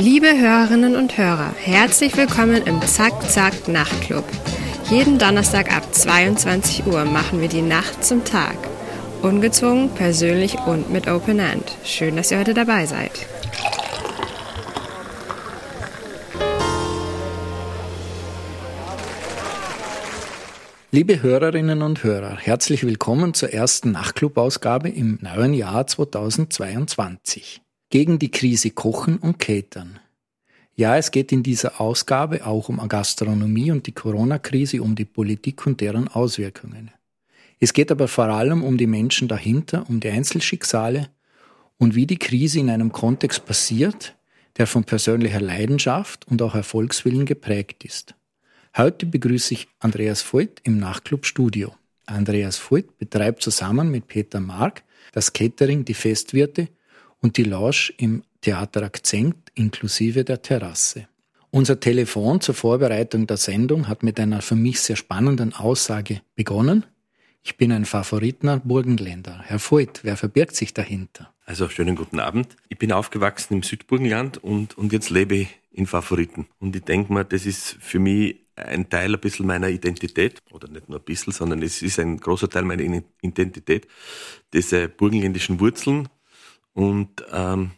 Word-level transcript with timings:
Liebe 0.00 0.38
Hörerinnen 0.38 0.96
und 0.96 1.18
Hörer, 1.18 1.52
herzlich 1.62 2.16
willkommen 2.16 2.62
im 2.64 2.80
Zack 2.82 3.28
Zack 3.28 3.68
Nachtclub. 3.68 4.24
Jeden 4.90 5.18
Donnerstag 5.18 5.74
ab 5.76 5.82
22 5.92 6.86
Uhr 6.86 7.04
machen 7.04 7.40
wir 7.40 7.48
die 7.48 7.62
Nacht 7.62 8.04
zum 8.04 8.24
Tag. 8.24 8.56
Ungezwungen, 9.22 9.90
persönlich 9.90 10.56
und 10.66 10.90
mit 10.90 11.08
Open 11.08 11.40
End. 11.40 11.64
Schön, 11.84 12.16
dass 12.16 12.30
ihr 12.30 12.38
heute 12.38 12.54
dabei 12.54 12.86
seid. 12.86 13.10
Liebe 20.90 21.20
Hörerinnen 21.20 21.82
und 21.82 22.02
Hörer, 22.02 22.38
herzlich 22.38 22.82
willkommen 22.82 23.34
zur 23.34 23.52
ersten 23.52 23.90
Nachtclub-Ausgabe 23.90 24.88
im 24.88 25.18
neuen 25.20 25.52
Jahr 25.52 25.86
2022. 25.86 27.60
Gegen 27.90 28.18
die 28.18 28.30
Krise 28.30 28.70
kochen 28.70 29.18
und 29.18 29.38
catern. 29.38 30.00
Ja, 30.76 30.96
es 30.96 31.10
geht 31.10 31.30
in 31.30 31.42
dieser 31.42 31.78
Ausgabe 31.78 32.46
auch 32.46 32.70
um 32.70 32.78
Gastronomie 32.88 33.70
und 33.70 33.86
die 33.86 33.92
Corona-Krise, 33.92 34.80
um 34.80 34.94
die 34.94 35.04
Politik 35.04 35.66
und 35.66 35.82
deren 35.82 36.08
Auswirkungen. 36.08 36.90
Es 37.60 37.74
geht 37.74 37.92
aber 37.92 38.08
vor 38.08 38.24
allem 38.24 38.64
um 38.64 38.78
die 38.78 38.86
Menschen 38.86 39.28
dahinter, 39.28 39.84
um 39.90 40.00
die 40.00 40.08
Einzelschicksale 40.08 41.10
und 41.76 41.96
wie 41.96 42.06
die 42.06 42.18
Krise 42.18 42.60
in 42.60 42.70
einem 42.70 42.92
Kontext 42.92 43.44
passiert, 43.44 44.16
der 44.56 44.66
von 44.66 44.84
persönlicher 44.84 45.42
Leidenschaft 45.42 46.26
und 46.28 46.40
auch 46.40 46.54
Erfolgswillen 46.54 47.26
geprägt 47.26 47.84
ist. 47.84 48.14
Heute 48.76 49.06
begrüße 49.06 49.54
ich 49.54 49.68
Andreas 49.80 50.22
Voigt 50.22 50.60
im 50.64 50.78
Nachtclub 50.78 51.26
Studio. 51.26 51.74
Andreas 52.06 52.58
Voigt 52.58 52.98
betreibt 52.98 53.42
zusammen 53.42 53.90
mit 53.90 54.06
Peter 54.06 54.40
Mark 54.40 54.82
das 55.12 55.32
Catering, 55.32 55.84
die 55.84 55.94
Festwirte 55.94 56.68
und 57.20 57.36
die 57.36 57.44
Lounge 57.44 57.92
im 57.96 58.22
Theater 58.40 58.82
Akzent 58.82 59.36
inklusive 59.54 60.24
der 60.24 60.42
Terrasse. 60.42 61.08
Unser 61.50 61.80
Telefon 61.80 62.40
zur 62.40 62.54
Vorbereitung 62.54 63.26
der 63.26 63.38
Sendung 63.38 63.88
hat 63.88 64.02
mit 64.02 64.20
einer 64.20 64.42
für 64.42 64.54
mich 64.54 64.80
sehr 64.80 64.96
spannenden 64.96 65.54
Aussage 65.54 66.20
begonnen. 66.36 66.84
Ich 67.42 67.56
bin 67.56 67.72
ein 67.72 67.86
Favoritener 67.86 68.58
Burgenländer. 68.58 69.40
Herr 69.44 69.58
Voigt, 69.58 70.04
wer 70.04 70.16
verbirgt 70.16 70.54
sich 70.54 70.74
dahinter? 70.74 71.32
Also 71.46 71.68
schönen 71.70 71.96
guten 71.96 72.20
Abend. 72.20 72.56
Ich 72.68 72.76
bin 72.76 72.92
aufgewachsen 72.92 73.54
im 73.54 73.62
Südburgenland 73.62 74.36
und, 74.36 74.76
und 74.76 74.92
jetzt 74.92 75.08
lebe 75.08 75.36
ich 75.36 75.48
in 75.72 75.86
Favoriten. 75.86 76.46
Und 76.58 76.76
ich 76.76 76.82
denke 76.82 77.12
mal, 77.12 77.24
das 77.24 77.46
ist 77.46 77.78
für 77.80 77.98
mich 77.98 78.36
ein 78.66 78.88
Teil 78.88 79.14
ein 79.14 79.20
bisschen 79.20 79.46
meiner 79.46 79.68
Identität, 79.68 80.40
oder 80.50 80.68
nicht 80.68 80.88
nur 80.88 80.98
ein 80.98 81.04
bisschen, 81.04 81.32
sondern 81.32 81.62
es 81.62 81.82
ist 81.82 81.98
ein 81.98 82.18
großer 82.18 82.48
Teil 82.48 82.64
meiner 82.64 83.02
Identität, 83.22 83.86
diese 84.52 84.88
burgenländischen 84.88 85.60
Wurzeln. 85.60 86.08
Und 86.72 87.24
ähm, 87.32 87.72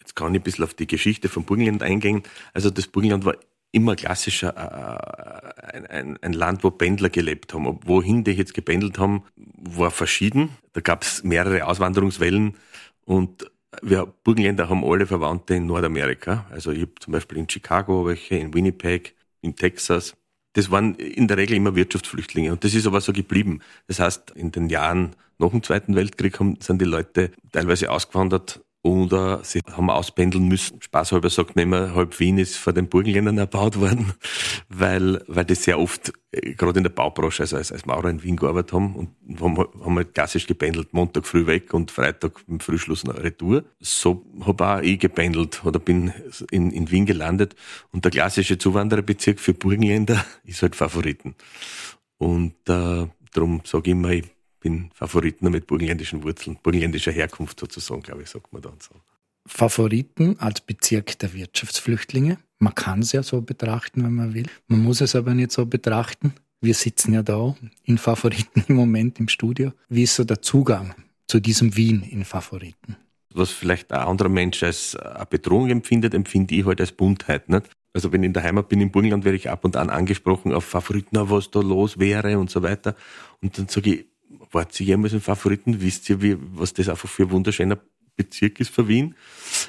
jetzt 0.00 0.16
kann 0.16 0.34
ich 0.34 0.40
ein 0.40 0.44
bisschen 0.44 0.64
auf 0.64 0.74
die 0.74 0.86
Geschichte 0.86 1.28
von 1.28 1.44
Burgenland 1.44 1.82
eingehen. 1.82 2.22
Also 2.52 2.70
das 2.70 2.86
Burgenland 2.86 3.24
war 3.24 3.36
immer 3.72 3.96
klassischer 3.96 4.56
äh, 4.56 5.76
ein, 5.76 5.86
ein, 5.86 6.18
ein, 6.22 6.32
Land, 6.32 6.64
wo 6.64 6.70
Pendler 6.70 7.10
gelebt 7.10 7.52
haben. 7.52 7.78
Wohin 7.84 8.24
die 8.24 8.32
jetzt 8.32 8.54
gependelt 8.54 8.98
haben, 8.98 9.24
war 9.36 9.90
verschieden. 9.90 10.50
Da 10.72 10.80
gab 10.80 11.02
es 11.02 11.24
mehrere 11.24 11.66
Auswanderungswellen 11.66 12.56
und 13.04 13.50
wir 13.82 14.06
Burgenländer 14.06 14.68
haben 14.68 14.84
alle 14.84 15.06
Verwandte 15.06 15.54
in 15.54 15.66
Nordamerika. 15.66 16.46
Also 16.50 16.70
ich 16.70 16.82
habe 16.82 16.92
zum 17.00 17.12
Beispiel 17.12 17.38
in 17.38 17.48
Chicago 17.48 18.06
welche, 18.06 18.36
in 18.36 18.54
Winnipeg, 18.54 19.15
in 19.40 19.56
Texas. 19.56 20.14
Das 20.54 20.70
waren 20.70 20.94
in 20.94 21.28
der 21.28 21.36
Regel 21.36 21.56
immer 21.56 21.76
Wirtschaftsflüchtlinge 21.76 22.52
und 22.52 22.64
das 22.64 22.74
ist 22.74 22.86
aber 22.86 23.00
so 23.00 23.12
geblieben. 23.12 23.60
Das 23.88 24.00
heißt, 24.00 24.32
in 24.32 24.52
den 24.52 24.68
Jahren 24.68 25.14
nach 25.38 25.50
dem 25.50 25.62
Zweiten 25.62 25.94
Weltkrieg 25.94 26.38
sind 26.60 26.80
die 26.80 26.86
Leute 26.86 27.30
teilweise 27.52 27.90
ausgewandert 27.90 28.64
oder 28.86 29.40
sie 29.42 29.60
haben 29.72 29.90
auspendeln 29.90 30.46
müssen. 30.46 30.80
Spaßhalber 30.80 31.28
sagt 31.28 31.56
man 31.56 31.64
immer, 31.64 31.94
halb 31.96 32.20
Wien 32.20 32.38
ist 32.38 32.56
vor 32.56 32.72
den 32.72 32.88
Burgenländern 32.88 33.36
erbaut 33.36 33.80
worden, 33.80 34.12
weil, 34.68 35.24
weil 35.26 35.44
das 35.44 35.64
sehr 35.64 35.80
oft, 35.80 36.12
äh, 36.30 36.52
gerade 36.52 36.78
in 36.78 36.84
der 36.84 36.90
Baubranche, 36.90 37.42
also 37.42 37.56
als, 37.56 37.72
als 37.72 37.84
Maurer 37.84 38.10
in 38.10 38.22
Wien 38.22 38.36
gearbeitet 38.36 38.72
haben 38.74 38.94
und 38.94 39.40
haben, 39.40 39.58
haben 39.58 39.96
halt 39.96 40.14
klassisch 40.14 40.46
gependelt, 40.46 40.94
Montag 40.94 41.26
früh 41.26 41.48
weg 41.48 41.74
und 41.74 41.90
Freitag 41.90 42.44
im 42.46 42.60
Frühschluss 42.60 43.02
noch 43.02 43.16
Retour. 43.16 43.64
So 43.80 44.24
habe 44.42 44.64
auch 44.68 44.80
ich 44.80 45.00
gependelt 45.00 45.64
oder 45.64 45.80
bin 45.80 46.12
in, 46.52 46.70
in 46.70 46.88
Wien 46.88 47.06
gelandet 47.06 47.56
und 47.90 48.04
der 48.04 48.12
klassische 48.12 48.56
Zuwandererbezirk 48.56 49.40
für 49.40 49.52
Burgenländer 49.52 50.24
ist 50.44 50.62
halt 50.62 50.76
Favoriten. 50.76 51.34
Und 52.18 52.54
äh, 52.68 53.08
darum 53.32 53.62
sage 53.64 53.90
ich 53.90 53.92
immer, 53.92 54.10
ich 54.10 54.35
bin 54.60 54.90
Favoriten 54.94 55.50
mit 55.50 55.66
burgenländischen 55.66 56.22
Wurzeln, 56.22 56.58
burgenländischer 56.62 57.12
Herkunft 57.12 57.60
sozusagen, 57.60 58.02
glaube 58.02 58.22
ich, 58.22 58.30
sagt 58.30 58.52
man 58.52 58.62
dann 58.62 58.78
so. 58.80 58.94
Favoriten 59.46 60.38
als 60.40 60.60
Bezirk 60.60 61.18
der 61.20 61.32
Wirtschaftsflüchtlinge. 61.32 62.38
Man 62.58 62.74
kann 62.74 63.00
es 63.00 63.12
ja 63.12 63.22
so 63.22 63.42
betrachten, 63.42 64.02
wenn 64.02 64.14
man 64.14 64.34
will. 64.34 64.46
Man 64.66 64.82
muss 64.82 65.00
es 65.00 65.14
aber 65.14 65.34
nicht 65.34 65.52
so 65.52 65.66
betrachten. 65.66 66.32
Wir 66.60 66.74
sitzen 66.74 67.12
ja 67.12 67.22
da 67.22 67.54
in 67.84 67.98
Favoriten 67.98 68.64
im 68.66 68.76
Moment 68.76 69.20
im 69.20 69.28
Studio. 69.28 69.72
Wie 69.88 70.02
ist 70.02 70.16
so 70.16 70.24
der 70.24 70.42
Zugang 70.42 70.94
zu 71.28 71.38
diesem 71.38 71.76
Wien 71.76 72.02
in 72.02 72.24
Favoriten? 72.24 72.96
Was 73.34 73.50
vielleicht 73.50 73.92
ein 73.92 74.00
anderer 74.00 74.30
Mensch 74.30 74.62
als 74.62 74.96
eine 74.96 75.26
Bedrohung 75.26 75.68
empfindet, 75.68 76.14
empfinde 76.14 76.54
ich 76.54 76.64
halt 76.64 76.80
als 76.80 76.92
Buntheit. 76.92 77.48
Nicht? 77.48 77.68
Also 77.92 78.12
wenn 78.12 78.22
ich 78.22 78.28
in 78.28 78.32
der 78.32 78.42
Heimat 78.42 78.68
bin, 78.68 78.80
im 78.80 78.90
Burgenland, 78.90 79.24
werde 79.24 79.36
ich 79.36 79.50
ab 79.50 79.64
und 79.64 79.76
an 79.76 79.90
angesprochen 79.90 80.52
auf 80.52 80.64
Favoriten, 80.64 81.16
was 81.30 81.50
da 81.50 81.60
los 81.60 81.98
wäre 81.98 82.38
und 82.38 82.50
so 82.50 82.62
weiter. 82.62 82.96
Und 83.42 83.58
dann 83.58 83.68
sage 83.68 83.94
ich, 83.94 84.06
wart 84.56 84.78
ihr 84.80 84.86
jemals 84.86 85.14
ein 85.14 85.20
Favoriten? 85.20 85.80
Wisst 85.80 86.10
ihr, 86.10 86.20
wie, 86.20 86.36
was 86.54 86.72
das 86.74 86.88
einfach 86.88 87.08
für 87.08 87.24
ein 87.24 87.30
wunderschöner 87.30 87.78
Bezirk 88.16 88.58
ist 88.60 88.70
für 88.70 88.88
Wien? 88.88 89.14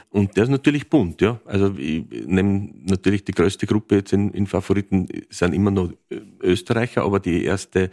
Und 0.10 0.36
der 0.36 0.46
ist 0.46 0.50
natürlich 0.50 0.90
bunt, 0.90 1.22
ja. 1.22 1.40
Also 1.46 1.76
ich 1.78 2.04
nehme 2.10 2.72
natürlich 2.86 3.24
die 3.24 3.34
größte 3.34 3.68
Gruppe 3.68 3.98
jetzt 3.98 4.14
in, 4.14 4.32
in 4.32 4.48
Favoriten 4.48 5.08
sind 5.30 5.54
immer 5.54 5.70
noch 5.70 5.92
Österreicher, 6.42 7.04
aber 7.04 7.20
die 7.20 7.44
erste 7.44 7.92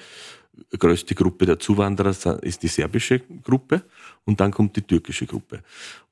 größte 0.78 1.14
Gruppe 1.14 1.46
der 1.46 1.58
Zuwanderer 1.58 2.10
ist 2.42 2.62
die 2.62 2.68
serbische 2.68 3.20
Gruppe 3.42 3.82
und 4.24 4.40
dann 4.40 4.52
kommt 4.52 4.76
die 4.76 4.82
türkische 4.82 5.26
Gruppe. 5.26 5.62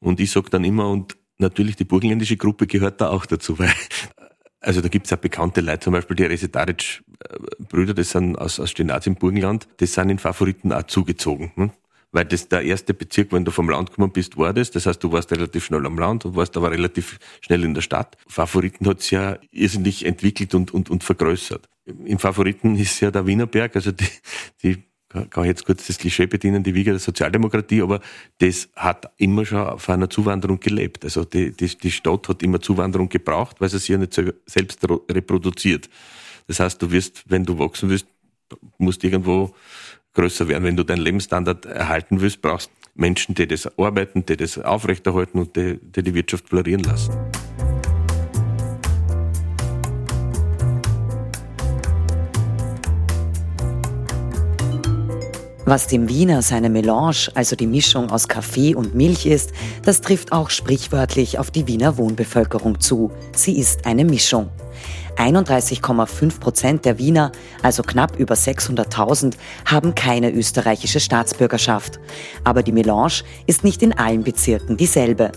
Und 0.01 0.21
ich 0.21 0.31
sage 0.31 0.51
dann 0.51 0.65
immer, 0.65 0.91
und 0.91 1.17
natürlich 1.39 1.77
die 1.77 1.85
burgenländische 1.85 2.37
Gruppe 2.37 2.67
gehört 2.67 3.01
da 3.01 3.11
auch 3.11 3.25
dazu, 3.25 3.59
weil 3.59 3.73
also 4.63 4.81
da 4.81 4.89
gibt's 4.89 5.11
ja 5.11 5.17
bekannte 5.17 5.61
Leute, 5.61 5.81
zum 5.81 5.93
Beispiel 5.93 6.17
die 6.17 6.25
Resetaric-Brüder, 6.25 7.95
das 7.95 8.11
sind 8.11 8.37
aus, 8.37 8.59
aus 8.59 8.71
Stenaz 8.71 9.07
im 9.07 9.17
Burgenland, 9.17 9.69
das 9.79 9.95
sind 9.95 10.11
in 10.11 10.19
Favoriten 10.19 10.73
auch 10.73 10.85
zugezogen. 10.85 11.53
Ne? 11.57 11.71
Weil 12.13 12.27
das 12.27 12.49
der 12.49 12.63
erste 12.63 12.93
Bezirk, 12.93 13.33
wenn 13.33 13.45
du 13.45 13.51
vom 13.51 13.69
Land 13.71 13.91
gekommen 13.91 14.13
bist, 14.13 14.37
war 14.37 14.53
das. 14.53 14.71
Das 14.71 14.85
heißt, 14.85 15.03
du 15.03 15.11
warst 15.13 15.33
relativ 15.33 15.65
schnell 15.65 15.85
am 15.87 15.99
Land 15.99 16.27
und 16.27 16.37
warst 16.37 16.57
aber 16.59 16.71
relativ 16.71 17.19
schnell 17.41 17.65
in 17.65 17.73
der 17.73 17.81
Stadt. 17.81 18.19
Favoriten 18.29 18.87
hat's 18.87 19.11
ja 19.11 19.39
irrsinnig 19.51 20.05
entwickelt 20.05 20.55
und, 20.55 20.73
und, 20.73 20.91
und 20.91 21.03
vergrößert. 21.03 21.69
Im 21.87 22.19
Favoriten 22.19 22.77
ist 22.77 23.01
ja 23.01 23.11
der 23.11 23.27
Wienerberg, 23.27 23.75
also 23.75 23.93
die, 23.93 24.09
die 24.63 24.85
kann 25.13 25.45
ich 25.45 25.49
jetzt 25.49 25.67
kurz 25.67 25.87
das 25.87 25.99
Klischee 25.99 26.27
bedienen, 26.27 26.63
die 26.63 26.75
Wiege 26.75 26.91
der 26.91 27.01
Sozialdemokratie, 27.01 27.83
aber 27.83 28.01
das 28.39 28.69
hat 28.75 29.11
immer 29.19 29.45
schon 29.45 29.59
auf 29.59 29.89
einer 29.89 30.09
Zuwanderung 30.09 30.59
gelebt. 30.61 31.05
Also 31.05 31.25
die, 31.25 31.53
die, 31.53 31.67
die 31.67 31.91
Stadt 31.91 32.29
hat 32.29 32.43
immer 32.43 32.61
Zuwanderung 32.61 33.09
gebraucht, 33.09 33.61
weil 33.61 33.69
sie 33.69 33.79
sich 33.79 33.89
ja 33.89 33.99
nicht 33.99 34.15
selbst 34.47 34.81
reproduziert. 35.11 35.89
Das 36.47 36.61
heißt, 36.61 36.81
du 36.83 36.91
wirst, 36.91 37.25
wenn 37.29 37.45
du 37.45 37.59
wachsen 37.59 37.89
willst, 37.91 38.07
musst 38.79 39.05
irgendwo 39.05 39.55
größer 40.15 40.49
werden. 40.49 40.65
Wenn 40.65 40.77
du 40.77 40.85
deinen 40.85 41.03
Lebensstandard 41.03 41.67
erhalten 41.67 42.21
willst, 42.21 42.43
brauchst 42.43 42.71
Menschen, 42.95 43.35
die 43.35 43.47
das 43.47 43.79
arbeiten, 43.79 44.27
die 44.27 44.37
das 44.37 44.59
aufrechterhalten 44.59 45.39
und 45.39 45.57
die 45.57 45.79
die, 45.81 46.03
die 46.03 46.15
Wirtschaft 46.15 46.49
florieren 46.49 46.83
lassen. 46.83 47.13
Was 55.65 55.87
dem 55.87 56.09
Wiener 56.09 56.43
seine 56.43 56.69
Melange, 56.71 57.29
also 57.35 57.55
die 57.55 57.69
Mischung 57.69 58.11
aus 58.11 58.27
Kaffee 58.27 58.75
und 58.75 58.97
Milch 58.97 59.27
ist, 59.27 59.53
das 59.85 60.01
trifft 60.01 60.33
auch 60.33 60.51
sprichwörtlich 60.51 61.39
auf 61.39 61.53
die 61.53 61.69
Wiener 61.69 61.99
Wohnbevölkerung 61.99 62.81
zu. 62.81 63.13
Sie 63.33 63.57
ist 63.59 63.87
eine 63.87 64.05
Mischung. 64.05 64.51
31,5 65.17 66.41
Prozent 66.41 66.85
der 66.85 66.99
Wiener, 66.99 67.31
also 67.63 67.85
knapp 67.85 68.19
über 68.19 68.35
600.000, 68.35 69.35
haben 69.65 69.95
keine 69.95 70.33
österreichische 70.33 70.99
Staatsbürgerschaft. 70.99 72.01
Aber 72.43 72.65
die 72.65 72.73
Melange 72.73 73.23
ist 73.47 73.63
nicht 73.63 73.83
in 73.83 73.93
allen 73.93 74.25
Bezirken 74.25 74.77
dieselbe. 74.77 75.31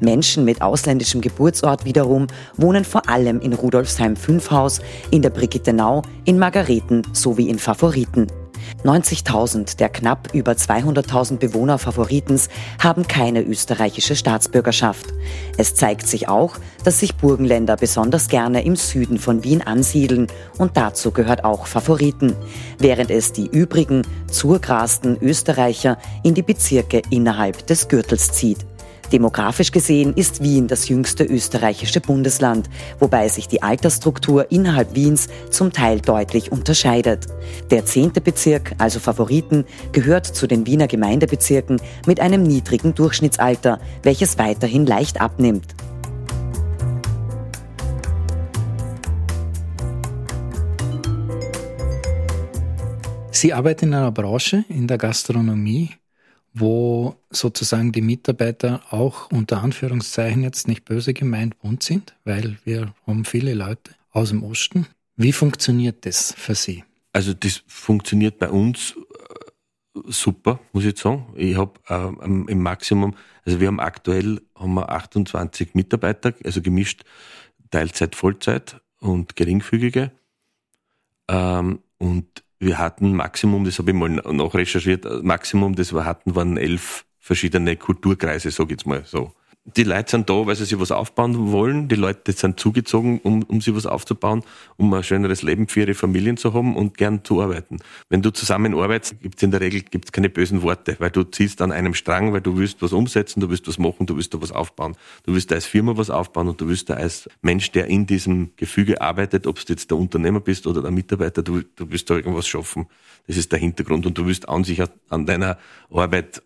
Menschen 0.00 0.44
mit 0.44 0.62
ausländischem 0.62 1.20
Geburtsort 1.20 1.84
wiederum 1.84 2.28
wohnen 2.56 2.84
vor 2.84 3.08
allem 3.08 3.40
in 3.40 3.52
Rudolfsheim 3.52 4.14
5 4.14 4.50
Haus, 4.52 4.80
in 5.10 5.22
der 5.22 5.30
Brigittenau, 5.30 6.02
in 6.24 6.38
Margareten 6.38 7.02
sowie 7.12 7.48
in 7.48 7.58
Favoriten. 7.58 8.28
90.000 8.84 9.76
der 9.76 9.88
knapp 9.88 10.28
über 10.32 10.52
200.000 10.52 11.38
Bewohner 11.38 11.78
Favoritens 11.78 12.48
haben 12.78 13.06
keine 13.06 13.42
österreichische 13.42 14.16
Staatsbürgerschaft. 14.16 15.06
Es 15.56 15.74
zeigt 15.74 16.06
sich 16.06 16.28
auch, 16.28 16.56
dass 16.84 17.00
sich 17.00 17.14
Burgenländer 17.16 17.76
besonders 17.76 18.28
gerne 18.28 18.64
im 18.64 18.76
Süden 18.76 19.18
von 19.18 19.44
Wien 19.44 19.62
ansiedeln 19.62 20.26
und 20.58 20.76
dazu 20.76 21.10
gehört 21.10 21.44
auch 21.44 21.66
Favoriten, 21.66 22.34
während 22.78 23.10
es 23.10 23.32
die 23.32 23.46
übrigen 23.46 24.02
zurgrasten 24.30 25.16
Österreicher 25.20 25.98
in 26.22 26.34
die 26.34 26.42
Bezirke 26.42 27.02
innerhalb 27.10 27.66
des 27.66 27.88
Gürtels 27.88 28.32
zieht. 28.32 28.71
Demografisch 29.12 29.72
gesehen 29.72 30.14
ist 30.14 30.42
Wien 30.42 30.68
das 30.68 30.88
jüngste 30.88 31.24
österreichische 31.24 32.00
Bundesland, 32.00 32.70
wobei 32.98 33.28
sich 33.28 33.46
die 33.46 33.62
Altersstruktur 33.62 34.50
innerhalb 34.50 34.94
Wiens 34.94 35.28
zum 35.50 35.70
Teil 35.70 36.00
deutlich 36.00 36.50
unterscheidet. 36.50 37.26
Der 37.70 37.84
zehnte 37.84 38.22
Bezirk, 38.22 38.74
also 38.78 39.00
Favoriten, 39.00 39.66
gehört 39.92 40.24
zu 40.24 40.46
den 40.46 40.66
Wiener 40.66 40.86
Gemeindebezirken 40.86 41.80
mit 42.06 42.20
einem 42.20 42.42
niedrigen 42.42 42.94
Durchschnittsalter, 42.94 43.80
welches 44.02 44.38
weiterhin 44.38 44.86
leicht 44.86 45.20
abnimmt. 45.20 45.74
Sie 53.30 53.52
arbeiten 53.52 53.86
in 53.86 53.94
einer 53.94 54.12
Branche, 54.12 54.64
in 54.68 54.86
der 54.86 54.98
Gastronomie, 54.98 55.90
wo 56.54 57.16
sozusagen 57.30 57.92
die 57.92 58.02
Mitarbeiter 58.02 58.82
auch 58.90 59.30
unter 59.30 59.62
Anführungszeichen 59.62 60.42
jetzt 60.42 60.68
nicht 60.68 60.84
böse 60.84 61.14
gemeint 61.14 61.58
bunt 61.60 61.82
sind, 61.82 62.14
weil 62.24 62.58
wir 62.64 62.94
haben 63.06 63.24
viele 63.24 63.54
Leute 63.54 63.92
aus 64.10 64.28
dem 64.28 64.42
Osten. 64.44 64.86
Wie 65.16 65.32
funktioniert 65.32 66.04
das 66.06 66.34
für 66.36 66.54
Sie? 66.54 66.84
Also 67.12 67.34
das 67.34 67.62
funktioniert 67.66 68.38
bei 68.38 68.50
uns 68.50 68.94
äh, 68.96 70.00
super, 70.06 70.60
muss 70.72 70.84
ich 70.84 70.98
sagen. 70.98 71.26
Ich 71.36 71.56
habe 71.56 71.72
äh, 71.88 72.26
im 72.50 72.62
Maximum, 72.62 73.14
also 73.44 73.60
wir 73.60 73.68
haben 73.68 73.80
aktuell 73.80 74.40
haben 74.54 74.74
wir 74.74 74.90
28 74.90 75.74
Mitarbeiter, 75.74 76.34
also 76.44 76.62
gemischt 76.62 77.04
Teilzeit, 77.70 78.14
Vollzeit 78.14 78.80
und 79.00 79.36
geringfügige. 79.36 80.12
Ähm, 81.28 81.80
und 81.98 82.42
wir 82.62 82.78
hatten 82.78 83.16
Maximum, 83.16 83.64
das 83.64 83.78
habe 83.78 83.90
ich 83.90 83.96
mal 83.96 84.08
nachrecherchiert, 84.10 85.04
Maximum, 85.22 85.74
das 85.74 85.92
wir 85.92 86.04
hatten, 86.04 86.34
waren 86.36 86.56
elf 86.56 87.04
verschiedene 87.18 87.76
Kulturkreise, 87.76 88.50
ich 88.72 88.78
jetzt 88.78 88.86
mal 88.86 89.02
so 89.04 89.32
die 89.64 89.84
Leute 89.84 90.10
sind 90.10 90.28
da, 90.28 90.44
weil 90.44 90.56
sie 90.56 90.64
sich 90.64 90.78
was 90.80 90.90
aufbauen 90.90 91.52
wollen. 91.52 91.86
Die 91.86 91.94
Leute 91.94 92.32
sind 92.32 92.58
zugezogen, 92.58 93.20
um, 93.20 93.44
um 93.44 93.60
sich 93.60 93.72
was 93.74 93.86
aufzubauen, 93.86 94.42
um 94.76 94.92
ein 94.92 95.04
schöneres 95.04 95.42
Leben 95.42 95.68
für 95.68 95.80
ihre 95.80 95.94
Familien 95.94 96.36
zu 96.36 96.52
haben 96.52 96.74
und 96.74 96.96
gern 96.96 97.24
zu 97.24 97.40
arbeiten. 97.40 97.78
Wenn 98.08 98.22
du 98.22 98.30
zusammen 98.30 98.74
arbeitest, 98.74 99.20
gibt 99.20 99.36
es 99.36 99.42
in 99.44 99.52
der 99.52 99.60
Regel 99.60 99.82
gibt's 99.82 100.10
keine 100.10 100.30
bösen 100.30 100.62
Worte, 100.62 100.96
weil 100.98 101.10
du 101.10 101.22
ziehst 101.22 101.62
an 101.62 101.70
einem 101.70 101.94
Strang, 101.94 102.32
weil 102.32 102.40
du 102.40 102.56
willst 102.56 102.82
was 102.82 102.92
umsetzen, 102.92 103.40
du 103.40 103.50
willst 103.50 103.68
was 103.68 103.78
machen, 103.78 104.06
du 104.06 104.16
willst 104.16 104.34
da 104.34 104.42
was 104.42 104.50
aufbauen. 104.50 104.96
Du 105.24 105.32
willst 105.32 105.52
da 105.52 105.54
als 105.54 105.66
Firma 105.66 105.96
was 105.96 106.10
aufbauen 106.10 106.48
und 106.48 106.60
du 106.60 106.66
willst 106.66 106.90
da 106.90 106.94
als 106.94 107.28
Mensch, 107.40 107.70
der 107.70 107.86
in 107.86 108.06
diesem 108.06 108.50
Gefüge 108.56 109.00
arbeitet, 109.00 109.46
ob 109.46 109.64
du 109.64 109.72
jetzt 109.72 109.92
der 109.92 109.96
Unternehmer 109.96 110.40
bist 110.40 110.66
oder 110.66 110.82
der 110.82 110.90
Mitarbeiter, 110.90 111.44
du, 111.44 111.62
du 111.62 111.88
willst 111.88 112.10
da 112.10 112.16
irgendwas 112.16 112.48
schaffen. 112.48 112.86
Das 113.28 113.36
ist 113.36 113.52
der 113.52 113.60
Hintergrund 113.60 114.06
und 114.06 114.18
du 114.18 114.26
willst 114.26 114.48
an 114.48 114.64
sich 114.64 114.82
an 115.08 115.26
deiner 115.26 115.56
Arbeit 115.88 116.42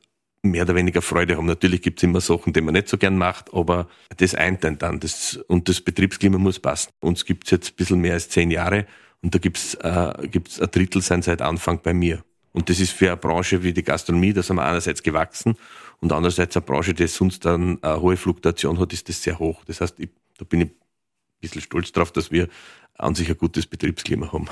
mehr 0.50 0.62
oder 0.62 0.74
weniger 0.74 1.02
Freude 1.02 1.36
haben. 1.36 1.46
Natürlich 1.46 1.82
gibt 1.82 1.98
es 1.98 2.02
immer 2.02 2.20
Sachen, 2.20 2.52
die 2.52 2.60
man 2.60 2.74
nicht 2.74 2.88
so 2.88 2.98
gern 2.98 3.16
macht, 3.16 3.52
aber 3.52 3.88
das 4.16 4.34
eint 4.34 4.64
dann. 4.64 4.78
Das, 5.00 5.36
und 5.48 5.68
das 5.68 5.80
Betriebsklima 5.80 6.38
muss 6.38 6.58
passen. 6.58 6.90
Uns 7.00 7.24
gibt 7.24 7.44
es 7.44 7.50
jetzt 7.50 7.72
ein 7.72 7.76
bisschen 7.76 8.00
mehr 8.00 8.14
als 8.14 8.28
zehn 8.28 8.50
Jahre 8.50 8.86
und 9.22 9.34
da 9.34 9.38
gibt 9.38 9.58
es 9.58 9.74
äh, 9.74 10.28
gibt's 10.28 10.60
ein 10.60 10.70
Drittel 10.70 11.02
sein 11.02 11.22
seit 11.22 11.42
Anfang 11.42 11.80
bei 11.82 11.92
mir. 11.92 12.24
Und 12.52 12.70
das 12.70 12.80
ist 12.80 12.92
für 12.92 13.08
eine 13.08 13.18
Branche 13.18 13.62
wie 13.62 13.74
die 13.74 13.82
Gastronomie, 13.82 14.32
da 14.32 14.42
sind 14.42 14.56
wir 14.56 14.64
einerseits 14.64 15.02
gewachsen 15.02 15.56
und 16.00 16.12
andererseits 16.12 16.56
eine 16.56 16.64
Branche, 16.64 16.94
die 16.94 17.06
sonst 17.06 17.44
dann 17.44 17.82
eine 17.82 18.00
hohe 18.00 18.16
Fluktuation 18.16 18.78
hat, 18.78 18.92
ist 18.92 19.08
das 19.08 19.22
sehr 19.22 19.38
hoch. 19.38 19.62
Das 19.66 19.80
heißt, 19.80 20.00
ich, 20.00 20.08
da 20.38 20.44
bin 20.44 20.62
ich 20.62 20.68
ein 20.68 20.76
bisschen 21.40 21.60
stolz 21.60 21.92
drauf, 21.92 22.12
dass 22.12 22.30
wir 22.30 22.48
an 22.94 23.14
sich 23.14 23.28
ein 23.28 23.36
gutes 23.36 23.66
Betriebsklima 23.66 24.32
haben. 24.32 24.46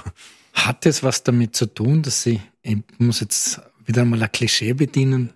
Hat 0.52 0.86
es 0.86 1.02
was 1.02 1.22
damit 1.24 1.56
zu 1.56 1.66
tun, 1.66 2.02
dass 2.02 2.22
Sie, 2.22 2.40
ich 2.62 2.78
muss 2.98 3.20
jetzt 3.20 3.60
wieder 3.86 4.02
einmal 4.02 4.22
ein 4.22 4.32
Klischee 4.32 4.72
bedienen, 4.72 5.32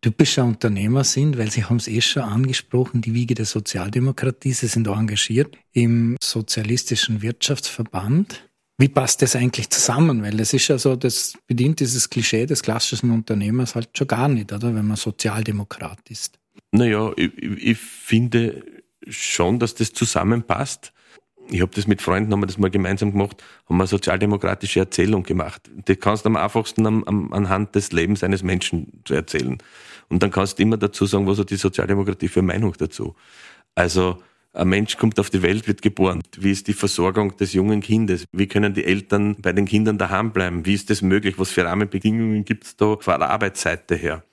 typischer 0.00 0.44
Unternehmer 0.44 1.04
sind, 1.04 1.38
weil 1.38 1.50
Sie 1.50 1.64
haben 1.64 1.76
es 1.76 1.88
eh 1.88 2.00
schon 2.00 2.22
angesprochen, 2.22 3.00
die 3.00 3.14
Wiege 3.14 3.34
der 3.34 3.44
Sozialdemokratie, 3.44 4.52
Sie 4.52 4.66
sind 4.66 4.88
auch 4.88 4.98
engagiert 4.98 5.56
im 5.72 6.16
Sozialistischen 6.22 7.22
Wirtschaftsverband. 7.22 8.48
Wie 8.78 8.88
passt 8.88 9.22
das 9.22 9.34
eigentlich 9.34 9.70
zusammen? 9.70 10.22
Weil 10.22 10.36
das 10.36 10.52
ist 10.52 10.68
ja 10.68 10.78
so, 10.78 10.94
das 10.94 11.34
bedient 11.46 11.80
dieses 11.80 12.08
Klischee 12.08 12.46
des 12.46 12.62
klassischen 12.62 13.10
Unternehmers 13.10 13.74
halt 13.74 13.90
schon 13.96 14.06
gar 14.06 14.28
nicht, 14.28 14.52
oder? 14.52 14.74
Wenn 14.74 14.86
man 14.86 14.96
Sozialdemokrat 14.96 15.98
ist. 16.08 16.38
Naja, 16.70 17.12
ich, 17.16 17.30
ich 17.36 17.78
finde 17.78 18.64
schon, 19.08 19.58
dass 19.58 19.74
das 19.74 19.92
zusammenpasst 19.92 20.92
ich 21.50 21.60
habe 21.60 21.72
das 21.74 21.86
mit 21.86 22.02
Freunden, 22.02 22.32
haben 22.32 22.40
wir 22.40 22.46
das 22.46 22.58
mal 22.58 22.70
gemeinsam 22.70 23.12
gemacht, 23.12 23.42
haben 23.68 23.76
wir 23.76 23.82
eine 23.82 23.88
sozialdemokratische 23.88 24.80
Erzählung 24.80 25.22
gemacht. 25.22 25.62
Das 25.84 25.98
kannst 25.98 26.24
du 26.24 26.28
am 26.28 26.36
einfachsten 26.36 26.86
am, 26.86 27.04
am, 27.04 27.32
anhand 27.32 27.74
des 27.74 27.92
Lebens 27.92 28.22
eines 28.22 28.42
Menschen 28.42 29.02
zu 29.04 29.14
erzählen. 29.14 29.58
Und 30.08 30.22
dann 30.22 30.30
kannst 30.30 30.58
du 30.58 30.62
immer 30.62 30.76
dazu 30.76 31.06
sagen, 31.06 31.26
was 31.26 31.38
hat 31.38 31.50
die 31.50 31.56
Sozialdemokratie 31.56 32.28
für 32.28 32.42
Meinung 32.42 32.74
dazu. 32.78 33.14
Also 33.74 34.18
ein 34.52 34.68
Mensch 34.68 34.96
kommt 34.96 35.20
auf 35.20 35.30
die 35.30 35.42
Welt, 35.42 35.68
wird 35.68 35.82
geboren. 35.82 36.22
Wie 36.36 36.50
ist 36.50 36.66
die 36.66 36.72
Versorgung 36.72 37.36
des 37.36 37.52
jungen 37.52 37.80
Kindes? 37.80 38.24
Wie 38.32 38.46
können 38.46 38.74
die 38.74 38.84
Eltern 38.84 39.36
bei 39.40 39.52
den 39.52 39.66
Kindern 39.66 39.98
daheim 39.98 40.32
bleiben? 40.32 40.66
Wie 40.66 40.74
ist 40.74 40.90
das 40.90 41.02
möglich? 41.02 41.38
Was 41.38 41.50
für 41.50 41.64
Rahmenbedingungen 41.64 42.44
gibt 42.44 42.64
es 42.64 42.76
da 42.76 42.96
von 42.98 43.18
der 43.18 43.30
Arbeitsseite 43.30 43.94
her? 43.94 44.24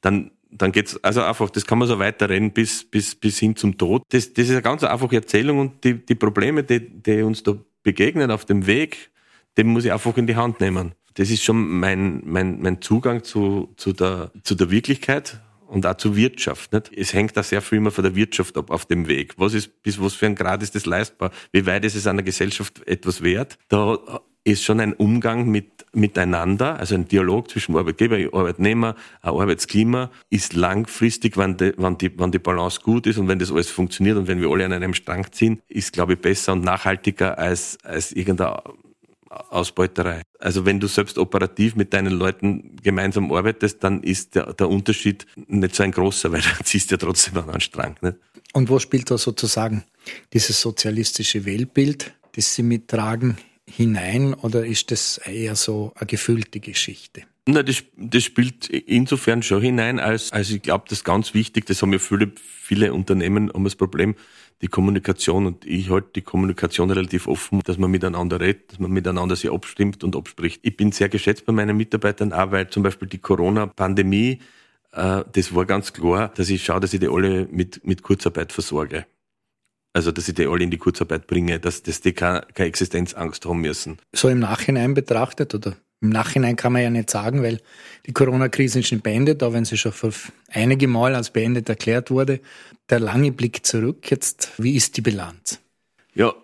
Dann 0.00 0.30
dann 0.62 0.72
geht's 0.72 1.02
also 1.02 1.22
einfach, 1.22 1.50
das 1.50 1.66
kann 1.66 1.78
man 1.78 1.88
so 1.88 1.98
weiterrennen 1.98 2.52
bis, 2.52 2.84
bis, 2.84 3.14
bis 3.14 3.38
hin 3.38 3.56
zum 3.56 3.78
Tod. 3.78 4.02
Das, 4.10 4.32
das 4.32 4.46
ist 4.46 4.50
eine 4.52 4.62
ganz 4.62 4.84
einfache 4.84 5.16
Erzählung 5.16 5.58
und 5.58 5.84
die, 5.84 5.94
die 5.94 6.14
Probleme, 6.14 6.64
die, 6.64 6.80
die 6.80 7.22
uns 7.22 7.42
da 7.42 7.56
begegnen 7.82 8.30
auf 8.30 8.44
dem 8.44 8.66
Weg, 8.66 9.10
den 9.56 9.68
muss 9.68 9.84
ich 9.84 9.92
einfach 9.92 10.16
in 10.16 10.26
die 10.26 10.36
Hand 10.36 10.60
nehmen. 10.60 10.92
Das 11.14 11.30
ist 11.30 11.42
schon 11.42 11.66
mein, 11.78 12.22
mein, 12.24 12.60
mein 12.60 12.82
Zugang 12.82 13.24
zu, 13.24 13.72
zu, 13.76 13.92
der, 13.92 14.30
zu 14.42 14.54
der 14.54 14.70
Wirklichkeit 14.70 15.40
und 15.66 15.86
auch 15.86 15.96
zur 15.96 16.14
Wirtschaft. 16.16 16.72
Nicht? 16.72 16.90
Es 16.94 17.14
hängt 17.14 17.36
da 17.36 17.42
sehr 17.42 17.62
viel 17.62 17.78
immer 17.78 17.90
von 17.90 18.04
der 18.04 18.14
Wirtschaft 18.14 18.56
ab 18.56 18.70
auf 18.70 18.86
dem 18.86 19.08
Weg. 19.08 19.34
Was 19.38 19.54
ist, 19.54 19.82
bis 19.82 20.00
was 20.00 20.14
für 20.14 20.26
ein 20.26 20.34
Grad 20.34 20.62
ist 20.62 20.74
das 20.74 20.86
leistbar? 20.86 21.30
Wie 21.52 21.64
weit 21.66 21.84
ist 21.84 21.94
es 21.94 22.06
einer 22.06 22.22
Gesellschaft 22.22 22.86
etwas 22.86 23.22
wert? 23.22 23.58
Da 23.68 24.20
ist 24.46 24.62
schon 24.62 24.78
ein 24.78 24.92
Umgang 24.92 25.48
mit, 25.48 25.66
miteinander, 25.92 26.78
also 26.78 26.94
ein 26.94 27.08
Dialog 27.08 27.50
zwischen 27.50 27.76
Arbeitgeber, 27.76 28.16
Arbeitnehmer, 28.32 28.94
Arbeitsklima, 29.22 30.10
ist 30.30 30.54
langfristig, 30.54 31.36
wenn 31.36 31.56
die, 31.56 31.72
wenn, 31.76 31.98
die, 31.98 32.16
wenn 32.16 32.30
die 32.30 32.38
Balance 32.38 32.80
gut 32.80 33.08
ist 33.08 33.18
und 33.18 33.26
wenn 33.26 33.40
das 33.40 33.50
alles 33.50 33.70
funktioniert 33.70 34.16
und 34.16 34.28
wenn 34.28 34.40
wir 34.40 34.48
alle 34.48 34.64
an 34.64 34.72
einem 34.72 34.94
Strang 34.94 35.32
ziehen, 35.32 35.60
ist, 35.66 35.92
glaube 35.92 36.12
ich, 36.12 36.20
besser 36.20 36.52
und 36.52 36.62
nachhaltiger 36.62 37.38
als, 37.38 37.76
als 37.82 38.12
irgendeine 38.12 38.62
Ausbeuterei. 39.28 40.22
Also 40.38 40.64
wenn 40.64 40.78
du 40.78 40.86
selbst 40.86 41.18
operativ 41.18 41.74
mit 41.74 41.92
deinen 41.92 42.12
Leuten 42.12 42.76
gemeinsam 42.80 43.32
arbeitest, 43.32 43.82
dann 43.82 44.04
ist 44.04 44.36
der, 44.36 44.52
der 44.52 44.68
Unterschied 44.68 45.26
nicht 45.48 45.74
so 45.74 45.82
ein 45.82 45.90
großer, 45.90 46.30
weil 46.30 46.40
du 46.58 46.64
ziehst 46.64 46.92
ja 46.92 46.98
trotzdem 46.98 47.36
an 47.38 47.50
einen 47.50 47.60
Strang. 47.60 47.96
Nicht? 48.00 48.16
Und 48.52 48.68
wo 48.68 48.78
spielt 48.78 49.10
da 49.10 49.18
sozusagen 49.18 49.82
dieses 50.32 50.60
sozialistische 50.60 51.44
Weltbild, 51.44 52.14
das 52.36 52.54
Sie 52.54 52.62
mittragen, 52.62 53.38
hinein 53.68 54.34
oder 54.34 54.64
ist 54.64 54.90
das 54.90 55.18
eher 55.18 55.56
so 55.56 55.92
eine 55.96 56.06
gefühlte 56.06 56.60
Geschichte? 56.60 57.22
Na, 57.48 57.62
das, 57.62 57.84
das 57.96 58.24
spielt 58.24 58.68
insofern 58.68 59.42
schon 59.42 59.62
hinein, 59.62 60.00
als, 60.00 60.32
als 60.32 60.50
ich 60.50 60.62
glaube, 60.62 60.84
das 60.88 60.98
ist 60.98 61.04
ganz 61.04 61.32
wichtig, 61.32 61.66
das 61.66 61.80
haben 61.80 61.92
ja 61.92 62.00
viele, 62.00 62.32
viele 62.36 62.92
Unternehmen 62.92 63.52
haben 63.52 63.62
das 63.62 63.76
Problem, 63.76 64.16
die 64.62 64.68
Kommunikation 64.68 65.46
und 65.46 65.64
ich 65.64 65.90
halte 65.90 66.08
die 66.16 66.22
Kommunikation 66.22 66.90
relativ 66.90 67.28
offen, 67.28 67.60
dass 67.64 67.78
man 67.78 67.90
miteinander 67.90 68.40
redet, 68.40 68.72
dass 68.72 68.78
man 68.80 68.90
miteinander 68.90 69.36
sich 69.36 69.52
abstimmt 69.52 70.02
und 70.02 70.16
abspricht. 70.16 70.60
Ich 70.64 70.76
bin 70.76 70.90
sehr 70.90 71.08
geschätzt 71.08 71.46
bei 71.46 71.52
meinen 71.52 71.76
Mitarbeitern, 71.76 72.32
auch 72.32 72.50
weil 72.50 72.68
zum 72.68 72.82
Beispiel 72.82 73.06
die 73.06 73.18
Corona-Pandemie, 73.18 74.40
äh, 74.92 75.22
das 75.30 75.54
war 75.54 75.66
ganz 75.66 75.92
klar, 75.92 76.32
dass 76.34 76.48
ich 76.48 76.64
schaue, 76.64 76.80
dass 76.80 76.94
ich 76.94 77.00
die 77.00 77.08
alle 77.08 77.46
mit, 77.50 77.86
mit 77.86 78.02
Kurzarbeit 78.02 78.52
versorge. 78.52 79.06
Also, 79.96 80.12
dass 80.12 80.28
ich 80.28 80.34
die 80.34 80.46
alle 80.46 80.62
in 80.62 80.70
die 80.70 80.76
Kurzarbeit 80.76 81.26
bringe, 81.26 81.58
dass, 81.58 81.82
dass 81.82 82.02
die 82.02 82.12
keine, 82.12 82.46
keine 82.52 82.68
Existenzangst 82.68 83.46
haben 83.46 83.62
müssen. 83.62 83.96
So 84.12 84.28
im 84.28 84.40
Nachhinein 84.40 84.92
betrachtet 84.92 85.54
oder 85.54 85.74
im 86.02 86.10
Nachhinein 86.10 86.54
kann 86.56 86.74
man 86.74 86.82
ja 86.82 86.90
nicht 86.90 87.08
sagen, 87.08 87.42
weil 87.42 87.62
die 88.04 88.12
Corona-Krise 88.12 88.80
ist 88.80 88.92
nicht 88.92 89.02
beendet, 89.02 89.42
auch 89.42 89.54
wenn 89.54 89.64
sie 89.64 89.78
schon 89.78 89.92
vor 89.92 90.12
einige 90.50 90.86
Mal 90.86 91.14
als 91.14 91.30
beendet 91.30 91.70
erklärt 91.70 92.10
wurde. 92.10 92.40
Der 92.90 93.00
lange 93.00 93.32
Blick 93.32 93.64
zurück 93.64 94.10
jetzt, 94.10 94.52
wie 94.58 94.76
ist 94.76 94.98
die 94.98 95.00
Bilanz? 95.00 95.60
Ja, 96.12 96.34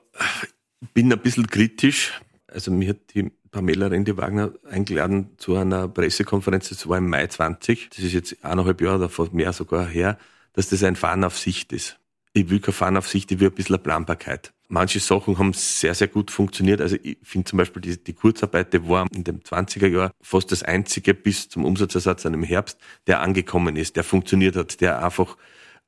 ich 0.81 0.89
bin 0.95 1.13
ein 1.13 1.19
bisschen 1.19 1.47
kritisch. 1.47 2.19
Also 2.47 2.71
mir 2.71 2.89
hat 2.89 3.15
die 3.15 3.31
Pamela 3.51 3.89
Rendi-Wagner 3.89 4.55
eingeladen 4.65 5.33
zu 5.37 5.57
einer 5.57 5.89
Pressekonferenz, 5.89 6.71
das 6.71 6.89
war 6.89 6.97
im 6.97 7.11
Mai 7.11 7.27
20, 7.27 7.91
das 7.91 7.99
ist 7.99 8.15
jetzt 8.15 8.43
eineinhalb 8.43 8.81
Jahre 8.81 9.05
oder 9.05 9.29
mehr 9.33 9.53
sogar 9.53 9.87
her, 9.87 10.17
dass 10.55 10.71
das 10.71 10.83
ein 10.83 10.97
Fahren 10.97 11.23
auf 11.23 11.39
Sicht 11.39 11.75
ist. 11.75 11.99
Ich 12.33 12.49
will 12.51 12.61
keine 12.61 12.73
Fahnaufsicht, 12.73 13.31
ich 13.31 13.41
will 13.41 13.49
ein 13.49 13.55
bisschen 13.55 13.83
Planbarkeit. 13.83 14.53
Manche 14.69 15.01
Sachen 15.01 15.39
haben 15.39 15.53
sehr, 15.53 15.95
sehr 15.95 16.09
gut 16.09 16.31
funktioniert. 16.31 16.81
Also 16.81 16.97
ich 17.03 17.19
finde 17.23 17.45
zum 17.45 17.59
Beispiel 17.59 17.83
die, 17.83 18.03
die 18.03 18.15
Kurzarbeit, 18.15 18.73
die 18.73 18.89
war 18.89 19.07
in 19.13 19.23
den 19.23 19.41
20er 19.43 19.87
Jahren 19.87 20.11
fast 20.23 20.51
das 20.51 20.63
einzige 20.63 21.13
bis 21.13 21.51
zum 21.51 21.67
Umsatzersatz 21.67 22.25
im 22.25 22.43
Herbst, 22.43 22.79
der 23.07 23.21
angekommen 23.21 23.77
ist, 23.77 23.97
der 23.97 24.05
funktioniert 24.05 24.57
hat, 24.57 24.81
der 24.81 25.05
einfach 25.05 25.37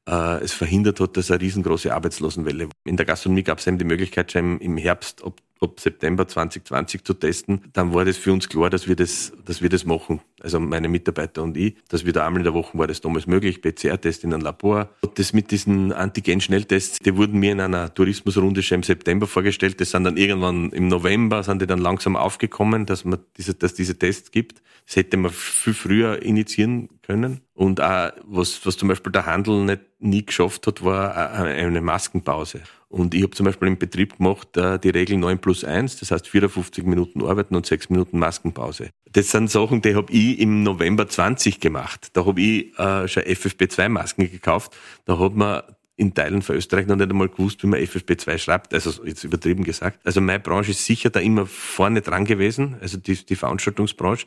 äh, 0.06 0.42
es 0.42 0.52
verhindert 0.52 1.00
hat, 1.00 1.16
dass 1.16 1.30
eine 1.30 1.40
riesengroße 1.40 1.94
Arbeitslosenwelle. 1.94 2.68
In 2.84 2.98
der 2.98 3.06
Gastronomie 3.06 3.42
gab 3.42 3.58
es 3.58 3.66
eben 3.66 3.78
die 3.78 3.86
Möglichkeit, 3.86 4.32
schon 4.32 4.60
im 4.60 4.76
Herbst, 4.76 5.22
ob 5.22 5.40
ab 5.64 5.80
September 5.80 6.26
2020 6.26 7.04
zu 7.04 7.14
testen, 7.14 7.62
dann 7.72 7.92
war 7.94 8.04
das 8.04 8.16
für 8.16 8.32
uns 8.32 8.48
klar, 8.48 8.70
dass 8.70 8.88
wir 8.88 8.96
das, 8.96 9.32
dass 9.44 9.62
wir 9.62 9.68
das 9.68 9.84
machen. 9.84 10.20
Also 10.40 10.60
meine 10.60 10.88
Mitarbeiter 10.88 11.42
und 11.42 11.56
ich, 11.56 11.76
dass 11.88 12.04
wir 12.04 12.12
da 12.12 12.26
einmal 12.26 12.40
in 12.40 12.44
der 12.44 12.54
Woche 12.54 12.76
war 12.78 12.86
das 12.86 13.00
damals 13.00 13.26
möglich, 13.26 13.62
PCR-Test 13.62 14.24
in 14.24 14.32
einem 14.32 14.42
Labor. 14.42 14.90
Das 15.14 15.32
mit 15.32 15.50
diesen 15.50 15.92
Antigen-Schnelltests, 15.92 16.98
die 16.98 17.16
wurden 17.16 17.40
mir 17.40 17.52
in 17.52 17.60
einer 17.60 17.92
Tourismusrunde 17.92 18.62
schon 18.62 18.76
im 18.76 18.82
September 18.82 19.26
vorgestellt. 19.26 19.80
Das 19.80 19.90
sind 19.90 20.04
dann 20.04 20.16
irgendwann 20.16 20.70
im 20.70 20.88
November, 20.88 21.42
sind 21.42 21.62
die 21.62 21.66
dann 21.66 21.78
langsam 21.78 22.16
aufgekommen, 22.16 22.86
dass 22.86 23.04
man 23.04 23.20
diese, 23.36 23.54
dass 23.54 23.74
diese 23.74 23.98
Tests 23.98 24.30
gibt. 24.30 24.62
Das 24.86 24.96
hätte 24.96 25.16
man 25.16 25.30
viel 25.30 25.74
früher 25.74 26.22
initiieren 26.22 26.88
können. 27.02 27.40
Und 27.54 27.80
auch, 27.80 28.10
was, 28.24 28.66
was 28.66 28.76
zum 28.76 28.88
Beispiel 28.88 29.12
der 29.12 29.26
Handel 29.26 29.64
nicht 29.64 29.82
nie 30.00 30.26
geschafft 30.26 30.66
hat, 30.66 30.84
war 30.84 31.16
eine 31.16 31.80
Maskenpause. 31.80 32.62
Und 32.88 33.14
ich 33.14 33.22
habe 33.22 33.32
zum 33.32 33.46
Beispiel 33.46 33.68
im 33.68 33.78
Betrieb 33.78 34.18
gemacht 34.18 34.56
äh, 34.56 34.78
die 34.78 34.90
Regel 34.90 35.16
9 35.16 35.38
plus 35.38 35.64
1, 35.64 35.98
das 35.98 36.12
heißt 36.12 36.28
54 36.28 36.84
Minuten 36.84 37.24
arbeiten 37.24 37.56
und 37.56 37.66
6 37.66 37.90
Minuten 37.90 38.20
Maskenpause. 38.20 38.90
Das 39.10 39.30
sind 39.30 39.50
Sachen, 39.50 39.82
die 39.82 39.96
habe 39.96 40.12
ich 40.12 40.38
im 40.38 40.62
November 40.62 41.08
20 41.08 41.58
gemacht. 41.58 42.10
Da 42.12 42.24
habe 42.24 42.40
ich 42.40 42.78
äh, 42.78 43.08
schon 43.08 43.24
FFP2-Masken 43.24 44.30
gekauft. 44.30 44.76
Da 45.06 45.18
hat 45.18 45.34
man 45.34 45.62
in 45.96 46.14
Teilen 46.14 46.42
von 46.42 46.56
Österreich 46.56 46.86
noch 46.86 46.96
nicht 46.96 47.10
einmal 47.10 47.28
gewusst, 47.28 47.62
wie 47.62 47.68
man 47.68 47.80
FFP2 47.80 48.38
schreibt, 48.38 48.74
also 48.74 49.04
jetzt 49.04 49.24
übertrieben 49.24 49.64
gesagt. 49.64 50.00
Also 50.04 50.20
meine 50.20 50.40
Branche 50.40 50.72
ist 50.72 50.84
sicher 50.84 51.10
da 51.10 51.20
immer 51.20 51.46
vorne 51.46 52.02
dran 52.02 52.24
gewesen, 52.24 52.76
also 52.80 52.98
die, 52.98 53.14
die 53.14 53.36
Veranstaltungsbranche 53.36 54.26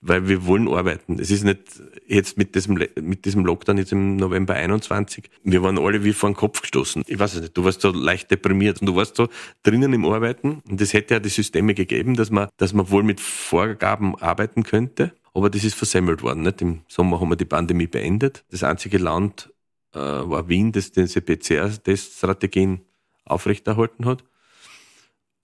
weil 0.00 0.28
wir 0.28 0.46
wollen 0.46 0.68
arbeiten. 0.68 1.18
Es 1.18 1.30
ist 1.30 1.44
nicht 1.44 1.80
jetzt 2.06 2.38
mit 2.38 2.54
diesem, 2.54 2.78
mit 3.00 3.24
diesem 3.24 3.44
Lockdown 3.44 3.78
jetzt 3.78 3.92
im 3.92 4.16
November 4.16 4.54
21. 4.54 5.28
Wir 5.42 5.62
waren 5.62 5.78
alle 5.78 6.04
wie 6.04 6.12
vor 6.12 6.30
den 6.30 6.36
Kopf 6.36 6.60
gestoßen. 6.60 7.02
Ich 7.06 7.18
weiß 7.18 7.34
es 7.34 7.40
nicht. 7.40 7.56
Du 7.56 7.64
warst 7.64 7.80
so 7.80 7.90
leicht 7.90 8.30
deprimiert 8.30 8.80
und 8.80 8.86
du 8.86 8.96
warst 8.96 9.16
so 9.16 9.28
drinnen 9.62 9.92
im 9.92 10.04
Arbeiten. 10.04 10.62
Und 10.68 10.80
es 10.80 10.92
hätte 10.92 11.14
ja 11.14 11.20
die 11.20 11.28
Systeme 11.28 11.74
gegeben, 11.74 12.14
dass 12.14 12.30
man, 12.30 12.48
dass 12.56 12.72
man 12.72 12.90
wohl 12.90 13.02
mit 13.02 13.20
Vorgaben 13.20 14.16
arbeiten 14.16 14.62
könnte. 14.62 15.12
Aber 15.34 15.50
das 15.50 15.64
ist 15.64 15.74
versemmelt 15.74 16.22
worden. 16.22 16.42
Nicht? 16.42 16.62
Im 16.62 16.80
Sommer 16.88 17.20
haben 17.20 17.28
wir 17.28 17.36
die 17.36 17.44
Pandemie 17.44 17.86
beendet. 17.86 18.44
Das 18.50 18.62
einzige 18.62 18.98
Land 18.98 19.50
war 19.98 20.48
Wien, 20.48 20.72
das 20.72 20.92
diese 20.92 21.20
PCR-Teststrategien 21.20 22.80
aufrechterhalten 23.24 24.04
hat 24.04 24.24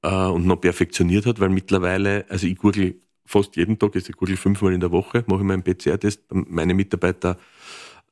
äh, 0.03 0.27
und 0.27 0.47
noch 0.47 0.61
perfektioniert 0.61 1.27
hat, 1.27 1.41
weil 1.41 1.49
mittlerweile, 1.49 2.27
also 2.29 2.47
ich 2.47 2.57
google 2.57 3.01
fast 3.25 3.57
jeden 3.57 3.79
Tag, 3.79 3.95
also 3.95 4.11
ich 4.11 4.17
google 4.17 4.37
fünfmal 4.37 4.73
in 4.73 4.81
der 4.81 4.91
Woche, 4.91 5.25
mache 5.27 5.41
ich 5.41 5.47
meinen 5.47 5.63
PCR-Test. 5.63 6.23
Meine 6.31 6.75
Mitarbeiter, 6.75 7.39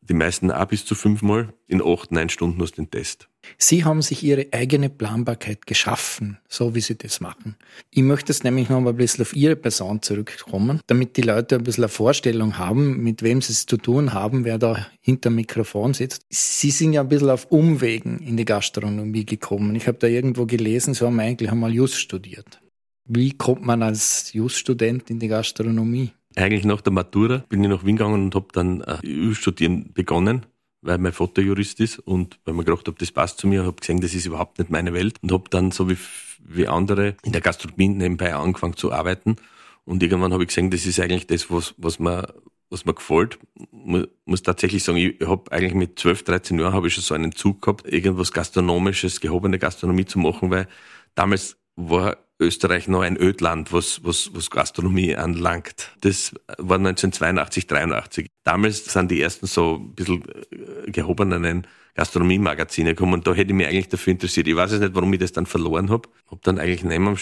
die 0.02 0.14
meisten 0.14 0.50
auch 0.50 0.66
bis 0.66 0.84
zu 0.84 0.94
fünfmal, 0.94 1.52
in 1.66 1.82
acht, 1.82 2.10
neun 2.10 2.28
Stunden 2.28 2.60
aus 2.62 2.72
dem 2.72 2.90
Test. 2.90 3.28
Sie 3.58 3.84
haben 3.84 4.02
sich 4.02 4.22
Ihre 4.22 4.48
eigene 4.52 4.90
Planbarkeit 4.90 5.66
geschaffen, 5.66 6.38
so 6.48 6.74
wie 6.74 6.80
Sie 6.80 6.96
das 6.96 7.20
machen. 7.20 7.56
Ich 7.90 8.02
möchte 8.02 8.32
jetzt 8.32 8.44
nämlich 8.44 8.68
noch 8.68 8.84
ein 8.84 8.96
bisschen 8.96 9.22
auf 9.22 9.34
Ihre 9.34 9.56
Person 9.56 10.02
zurückkommen, 10.02 10.80
damit 10.86 11.16
die 11.16 11.22
Leute 11.22 11.56
ein 11.56 11.62
bisschen 11.62 11.84
eine 11.84 11.88
Vorstellung 11.88 12.58
haben, 12.58 13.02
mit 13.02 13.22
wem 13.22 13.40
sie 13.40 13.52
es 13.52 13.66
zu 13.66 13.76
tun 13.76 14.12
haben, 14.12 14.44
wer 14.44 14.58
da 14.58 14.86
hinter 15.00 15.30
Mikrofon 15.30 15.94
sitzt. 15.94 16.26
Sie 16.28 16.70
sind 16.70 16.92
ja 16.92 17.02
ein 17.02 17.08
bisschen 17.08 17.30
auf 17.30 17.46
Umwegen 17.46 18.18
in 18.18 18.36
die 18.36 18.44
Gastronomie 18.44 19.24
gekommen. 19.24 19.74
Ich 19.74 19.86
habe 19.86 19.98
da 19.98 20.06
irgendwo 20.06 20.46
gelesen, 20.46 20.94
Sie 20.94 21.04
haben 21.04 21.20
eigentlich 21.20 21.50
einmal 21.50 21.72
Just 21.72 21.98
studiert. 21.98 22.60
Wie 23.04 23.32
kommt 23.32 23.64
man 23.64 23.82
als 23.82 24.32
Just-Student 24.32 25.10
in 25.10 25.18
die 25.18 25.28
Gastronomie? 25.28 26.12
Eigentlich 26.36 26.64
nach 26.64 26.80
der 26.80 26.92
Matura 26.92 27.38
bin 27.48 27.62
ich 27.62 27.70
nach 27.70 27.84
Wien 27.84 27.96
gegangen 27.96 28.24
und 28.24 28.34
habe 28.34 28.48
dann 28.52 28.82
äh, 28.82 29.34
studieren 29.34 29.92
begonnen, 29.92 30.46
weil 30.82 30.98
mein 30.98 31.12
Vater 31.12 31.42
Jurist 31.42 31.80
ist 31.80 31.98
und 31.98 32.38
weil 32.44 32.54
mir 32.54 32.64
gedacht 32.64 32.86
habe, 32.86 32.98
das 32.98 33.10
passt 33.10 33.38
zu 33.38 33.48
mir, 33.48 33.64
habe 33.64 33.80
gesehen, 33.80 34.00
das 34.00 34.14
ist 34.14 34.26
überhaupt 34.26 34.58
nicht 34.58 34.70
meine 34.70 34.92
Welt 34.92 35.16
und 35.22 35.32
habe 35.32 35.44
dann 35.50 35.70
so 35.72 35.90
wie, 35.90 35.96
wie 36.44 36.68
andere 36.68 37.16
in 37.24 37.32
der 37.32 37.40
Gastronomie 37.40 37.88
nebenbei 37.88 38.34
angefangen 38.34 38.76
zu 38.76 38.92
arbeiten 38.92 39.36
und 39.84 40.02
irgendwann 40.02 40.32
habe 40.32 40.44
ich 40.44 40.48
gesehen, 40.48 40.70
das 40.70 40.86
ist 40.86 41.00
eigentlich 41.00 41.26
das, 41.26 41.50
was, 41.50 41.74
was 41.78 41.98
mir 41.98 42.32
was 42.70 42.84
mir 42.84 42.94
gefällt, 42.94 43.38
muss, 43.72 44.06
muss 44.24 44.42
tatsächlich 44.42 44.84
sagen, 44.84 44.98
ich 44.98 45.26
habe 45.26 45.50
eigentlich 45.50 45.74
mit 45.74 45.98
12, 45.98 46.22
13 46.22 46.58
Jahren 46.58 46.72
habe 46.72 46.86
ich 46.86 46.94
schon 46.94 47.02
so 47.02 47.14
einen 47.14 47.32
Zug 47.32 47.60
gehabt, 47.62 47.86
irgendwas 47.86 48.32
Gastronomisches, 48.32 49.20
gehobene 49.20 49.58
Gastronomie 49.58 50.04
zu 50.04 50.20
machen, 50.20 50.50
weil 50.50 50.68
damals 51.16 51.56
war 51.74 52.16
Österreich 52.40 52.88
noch 52.88 53.02
ein 53.02 53.16
Ödland, 53.16 53.72
was, 53.72 54.02
was, 54.02 54.30
was 54.34 54.50
Gastronomie 54.50 55.14
anlangt. 55.14 55.92
Das 56.00 56.34
war 56.58 56.78
1982, 56.78 57.66
83. 57.66 58.26
Damals 58.44 58.84
sind 58.84 59.10
die 59.10 59.20
ersten 59.20 59.46
so 59.46 59.76
ein 59.76 59.94
bisschen 59.94 60.24
äh, 60.50 60.90
gehobenen 60.90 61.66
Gastronomie-Magazine 61.94 62.90
gekommen 62.90 63.14
und 63.14 63.26
da 63.26 63.34
hätte 63.34 63.50
ich 63.50 63.56
mich 63.56 63.66
eigentlich 63.66 63.88
dafür 63.88 64.12
interessiert. 64.12 64.48
Ich 64.48 64.56
weiß 64.56 64.72
jetzt 64.72 64.80
nicht, 64.80 64.94
warum 64.94 65.12
ich 65.12 65.18
das 65.18 65.32
dann 65.32 65.46
verloren 65.46 65.90
habe. 65.90 66.08
Habe 66.30 66.40
dann 66.42 66.58
eigentlich 66.58 66.84
neben 66.84 67.04
dem 67.04 67.18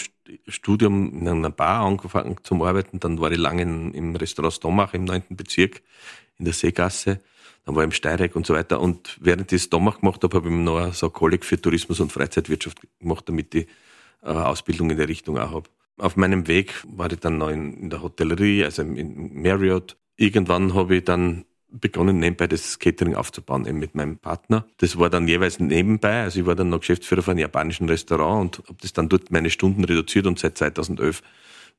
Studium 0.47 1.11
in 1.19 1.27
einer 1.27 1.49
Bar 1.49 1.85
angefangen 1.85 2.37
zu 2.43 2.63
arbeiten. 2.65 2.99
Dann 2.99 3.19
war 3.19 3.31
ich 3.31 3.37
lange 3.37 3.63
im 3.63 4.15
Restaurant 4.15 4.53
Stomach 4.53 4.93
im 4.93 5.05
9. 5.05 5.23
Bezirk 5.31 5.81
in 6.37 6.45
der 6.45 6.53
Seegasse. 6.53 7.19
Dann 7.65 7.75
war 7.75 7.83
ich 7.83 7.87
im 7.87 7.91
Steireck 7.91 8.35
und 8.35 8.45
so 8.45 8.53
weiter. 8.53 8.79
Und 8.79 9.17
während 9.19 9.51
ich 9.51 9.63
Stomach 9.63 9.99
gemacht 9.99 10.23
habe, 10.23 10.37
habe 10.37 10.47
ich 10.47 10.55
noch 10.55 10.93
so 10.93 11.07
ein 11.07 11.13
Kolleg 11.13 11.43
für 11.43 11.59
Tourismus 11.59 11.99
und 11.99 12.11
Freizeitwirtschaft 12.11 12.79
gemacht, 12.99 13.27
damit 13.27 13.53
ich 13.55 13.67
Ausbildung 14.21 14.89
in 14.89 14.97
der 14.97 15.07
Richtung 15.07 15.37
auch 15.37 15.51
habe. 15.51 15.69
Auf 15.97 16.15
meinem 16.15 16.47
Weg 16.47 16.73
war 16.87 17.11
ich 17.11 17.19
dann 17.19 17.37
noch 17.37 17.49
in, 17.49 17.73
in 17.73 17.89
der 17.89 18.01
Hotellerie, 18.01 18.63
also 18.63 18.81
in 18.81 19.41
Marriott. 19.41 19.97
Irgendwann 20.15 20.73
habe 20.73 20.97
ich 20.97 21.05
dann 21.05 21.45
begonnen, 21.71 22.19
nebenbei 22.19 22.47
das 22.47 22.79
Catering 22.79 23.15
aufzubauen, 23.15 23.65
eben 23.65 23.79
mit 23.79 23.95
meinem 23.95 24.17
Partner. 24.17 24.65
Das 24.77 24.97
war 24.97 25.09
dann 25.09 25.27
jeweils 25.27 25.59
nebenbei. 25.59 26.23
Also 26.23 26.39
ich 26.39 26.45
war 26.45 26.55
dann 26.55 26.69
noch 26.69 26.79
Geschäftsführer 26.79 27.21
von 27.21 27.31
einem 27.31 27.41
japanischen 27.41 27.87
Restaurant 27.87 28.59
und 28.59 28.67
habe 28.67 28.77
das 28.81 28.93
dann 28.93 29.09
dort 29.09 29.31
meine 29.31 29.49
Stunden 29.49 29.83
reduziert 29.83 30.25
und 30.25 30.39
seit 30.39 30.57
2011 30.57 31.21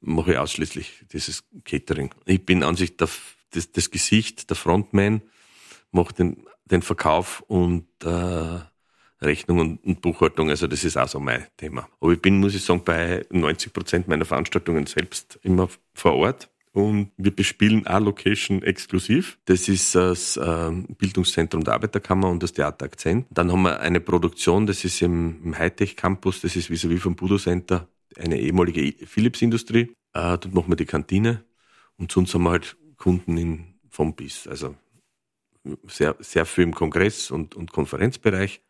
mache 0.01 0.33
ich 0.33 0.39
ausschließlich 0.39 1.07
dieses 1.13 1.45
Catering. 1.65 2.11
Ich 2.25 2.45
bin 2.45 2.63
an 2.63 2.77
sich 2.77 2.97
der, 2.97 3.09
das, 3.51 3.73
das 3.73 3.91
Gesicht, 3.91 4.49
der 4.49 4.57
Frontman, 4.57 5.23
mache 5.91 6.15
den, 6.15 6.47
den 6.65 6.83
Verkauf 6.83 7.43
und 7.49 7.87
äh, 8.05 8.59
Rechnung 9.23 9.59
und, 9.59 9.85
und, 9.85 10.01
Buchhaltung. 10.01 10.49
Also 10.49 10.67
das 10.67 10.85
ist 10.85 10.97
auch 10.97 11.09
so 11.09 11.21
mein 11.21 11.47
Thema. 11.57 11.89
Aber 12.01 12.13
ich 12.13 12.23
bin, 12.23 12.39
muss 12.39 12.55
ich 12.55 12.65
sagen, 12.65 12.83
bei 12.85 13.25
90 13.31 13.73
Prozent 13.73 14.09
meiner 14.09 14.25
Veranstaltungen 14.25 14.87
selbst 14.87 15.39
immer 15.43 15.69
vor 15.95 16.15
Ort. 16.15 16.51
Und 16.73 17.11
wir 17.17 17.35
bespielen 17.35 17.87
eine 17.87 18.05
Location 18.05 18.63
exklusiv. 18.63 19.39
Das 19.47 19.69
ist 19.69 19.95
das 19.95 20.37
äh, 20.37 20.71
Bildungszentrum 20.99 21.65
der 21.65 21.75
Arbeiterkammer 21.75 22.31
und 22.31 22.43
das 22.43 22.53
Theater 22.53 22.85
Akzent. 22.85 23.27
Dann 23.31 23.51
haben 23.51 23.63
wir 23.63 23.81
eine 23.81 24.01
Produktion, 24.01 24.67
das 24.67 24.85
ist 24.85 25.03
im, 25.03 25.55
Hightech 25.59 25.97
Campus, 25.97 26.41
das 26.41 26.55
ist 26.55 26.71
vis-à-vis 26.71 27.01
vom 27.01 27.17
Budo 27.17 27.39
Center, 27.39 27.89
eine 28.17 28.39
ehemalige 28.39 29.05
Philips-Industrie. 29.05 29.97
Äh, 30.13 30.39
dort 30.39 30.55
machen 30.55 30.69
wir 30.69 30.77
die 30.77 30.87
Kantine. 30.87 31.45
Und 31.97 32.13
sonst 32.13 32.35
haben 32.35 32.45
wir 32.45 32.51
halt 32.51 32.77
Kunden 32.97 33.37
in, 33.37 33.65
vom 33.89 34.15
BIS. 34.15 34.47
Also 34.47 34.77
sehr, 35.89 36.15
sehr 36.21 36.47
viel 36.47 36.65
im 36.65 36.75
Kongress- 36.75 37.33
und, 37.33 37.57
und 37.57 37.73
Konferenzbereich 37.73 38.63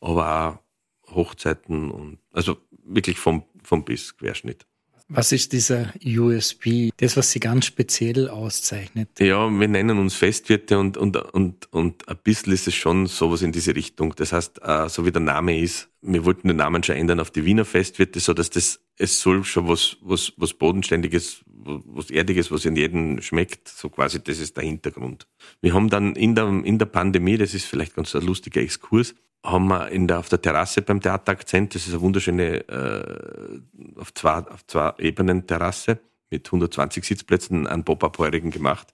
aber 0.00 0.62
auch 1.06 1.14
Hochzeiten 1.14 1.90
und 1.90 2.18
also 2.32 2.56
wirklich 2.84 3.18
vom, 3.18 3.44
vom 3.62 3.84
bis 3.84 4.16
Querschnitt. 4.16 4.66
Was 5.08 5.32
ist 5.32 5.52
dieser 5.52 5.92
USB, 6.04 6.88
das, 6.96 7.16
was 7.18 7.30
Sie 7.30 7.38
ganz 7.38 7.66
speziell 7.66 8.28
auszeichnet? 8.28 9.10
Ja, 9.20 9.50
wir 9.50 9.68
nennen 9.68 9.98
uns 9.98 10.14
Festwirte 10.14 10.78
und, 10.78 10.96
und, 10.96 11.16
und, 11.16 11.70
und 11.72 12.08
ein 12.08 12.16
bisschen 12.24 12.54
ist 12.54 12.66
es 12.68 12.74
schon 12.74 13.06
sowas 13.06 13.42
in 13.42 13.52
diese 13.52 13.76
Richtung. 13.76 14.14
Das 14.16 14.32
heißt, 14.32 14.62
äh, 14.62 14.88
so 14.88 15.04
wie 15.04 15.12
der 15.12 15.20
Name 15.20 15.60
ist, 15.60 15.90
wir 16.00 16.24
wollten 16.24 16.48
den 16.48 16.56
Namen 16.56 16.82
schon 16.82 16.96
ändern 16.96 17.20
auf 17.20 17.30
die 17.30 17.44
Wiener 17.44 17.66
Festwirte, 17.66 18.18
so 18.18 18.32
dass 18.32 18.48
das, 18.48 18.80
es 18.96 19.20
soll 19.20 19.44
schon 19.44 19.68
was, 19.68 19.98
was, 20.00 20.32
was 20.38 20.54
Bodenständiges, 20.54 21.44
was 21.46 22.10
Erdiges, 22.10 22.50
was 22.50 22.64
in 22.64 22.74
jedem 22.74 23.20
schmeckt, 23.20 23.68
so 23.68 23.90
quasi, 23.90 24.22
das 24.24 24.38
ist 24.38 24.56
der 24.56 24.64
Hintergrund. 24.64 25.26
Wir 25.60 25.74
haben 25.74 25.90
dann 25.90 26.16
in 26.16 26.34
der, 26.34 26.48
in 26.48 26.78
der 26.78 26.86
Pandemie, 26.86 27.36
das 27.36 27.52
ist 27.52 27.66
vielleicht 27.66 27.94
ganz 27.94 28.14
ein 28.16 28.22
lustiger 28.22 28.62
Exkurs, 28.62 29.14
haben 29.44 29.68
wir 29.68 29.88
in 29.90 30.08
der, 30.08 30.18
auf 30.18 30.28
der 30.30 30.40
Terrasse 30.40 30.82
beim 30.82 31.00
Theater 31.00 31.32
Akzent, 31.32 31.74
das 31.74 31.86
ist 31.86 31.92
eine 31.92 32.00
wunderschöne, 32.00 32.66
äh, 32.68 34.00
auf, 34.00 34.12
zwei, 34.14 34.38
auf 34.38 34.66
zwei 34.66 34.94
Ebenen 34.98 35.46
Terrasse 35.46 36.00
mit 36.30 36.46
120 36.46 37.04
Sitzplätzen, 37.04 37.66
einen 37.66 37.84
Pop-Up-Heurigen 37.84 38.50
gemacht. 38.50 38.88